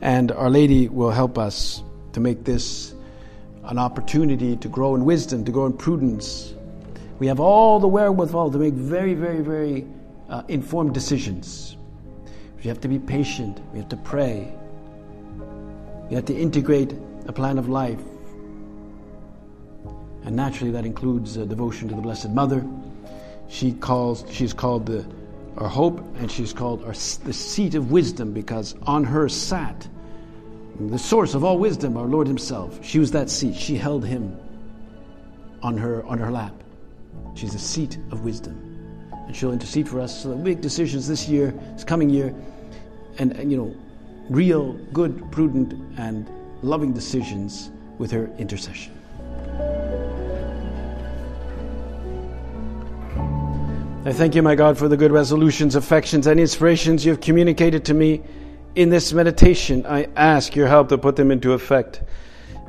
And 0.00 0.32
Our 0.32 0.48
Lady 0.48 0.88
will 0.88 1.10
help 1.10 1.36
us 1.36 1.82
to 2.12 2.20
make 2.20 2.44
this 2.44 2.94
an 3.64 3.78
opportunity 3.78 4.56
to 4.56 4.68
grow 4.68 4.94
in 4.94 5.04
wisdom, 5.04 5.44
to 5.44 5.52
grow 5.52 5.66
in 5.66 5.74
prudence. 5.74 6.54
We 7.18 7.26
have 7.26 7.38
all 7.38 7.80
the 7.80 7.88
wherewithal 7.88 8.50
to 8.52 8.58
make 8.58 8.72
very, 8.74 9.12
very, 9.12 9.40
very 9.40 9.86
uh, 10.30 10.42
informed 10.48 10.94
decisions. 10.94 11.76
We 12.56 12.64
have 12.64 12.80
to 12.80 12.88
be 12.88 12.98
patient. 12.98 13.60
We 13.72 13.78
have 13.78 13.90
to 13.90 13.96
pray. 13.96 14.52
We 16.08 16.14
have 16.14 16.24
to 16.26 16.34
integrate 16.34 16.94
a 17.26 17.32
plan 17.32 17.58
of 17.58 17.68
life. 17.68 18.00
And 20.24 20.36
naturally, 20.36 20.72
that 20.72 20.84
includes 20.84 21.38
uh, 21.38 21.44
devotion 21.44 21.88
to 21.88 21.94
the 21.94 22.02
Blessed 22.02 22.30
Mother. 22.30 22.64
She 23.48 23.72
calls, 23.72 24.24
she's 24.30 24.52
called 24.52 24.86
the, 24.86 25.04
our 25.56 25.68
hope, 25.68 26.00
and 26.18 26.30
she's 26.30 26.52
called 26.52 26.84
our, 26.84 26.92
the 26.92 27.32
seat 27.32 27.74
of 27.74 27.90
wisdom 27.90 28.32
because 28.32 28.74
on 28.82 29.04
her 29.04 29.28
sat 29.28 29.88
the 30.80 30.98
source 30.98 31.34
of 31.34 31.42
all 31.42 31.58
wisdom, 31.58 31.96
our 31.96 32.06
Lord 32.06 32.28
Himself. 32.28 32.84
She 32.84 32.98
was 33.00 33.10
that 33.10 33.28
seat. 33.28 33.56
She 33.56 33.76
held 33.76 34.04
Him 34.04 34.38
on 35.62 35.76
her, 35.76 36.04
on 36.06 36.18
her 36.18 36.30
lap. 36.30 36.54
She's 37.34 37.52
the 37.52 37.58
seat 37.58 37.98
of 38.12 38.24
wisdom. 38.24 38.64
And 39.26 39.34
she'll 39.34 39.52
intercede 39.52 39.88
for 39.88 40.00
us 40.00 40.22
so 40.22 40.28
that 40.30 40.36
we 40.36 40.42
make 40.42 40.60
decisions 40.60 41.08
this 41.08 41.28
year, 41.28 41.50
this 41.74 41.84
coming 41.84 42.08
year, 42.08 42.34
and, 43.18 43.32
and 43.32 43.50
you 43.50 43.56
know, 43.56 43.76
real, 44.30 44.74
good, 44.92 45.30
prudent, 45.32 45.72
and 45.98 46.30
loving 46.62 46.92
decisions 46.92 47.70
with 47.98 48.10
her 48.12 48.30
intercession. 48.38 48.97
I 54.08 54.12
thank 54.14 54.34
you, 54.34 54.40
my 54.40 54.54
God, 54.54 54.78
for 54.78 54.88
the 54.88 54.96
good 54.96 55.12
resolutions, 55.12 55.74
affections, 55.74 56.26
and 56.26 56.40
inspirations 56.40 57.04
you 57.04 57.10
have 57.10 57.20
communicated 57.20 57.84
to 57.84 57.92
me 57.92 58.22
in 58.74 58.88
this 58.88 59.12
meditation. 59.12 59.84
I 59.84 60.08
ask 60.16 60.56
your 60.56 60.66
help 60.66 60.88
to 60.88 60.96
put 60.96 61.16
them 61.16 61.30
into 61.30 61.52
effect. 61.52 62.00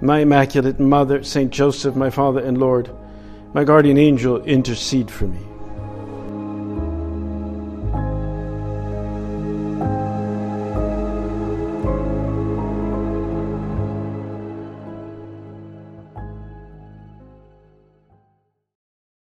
My 0.02 0.20
Immaculate 0.20 0.82
Mother, 0.82 1.24
Saint 1.24 1.54
Joseph, 1.54 1.96
my 1.96 2.10
Father 2.10 2.42
and 2.42 2.58
Lord, 2.58 2.94
my 3.54 3.64
guardian 3.64 3.98
angel, 3.98 4.44
intercede 4.44 5.10
for 5.10 5.28
me. 5.28 5.40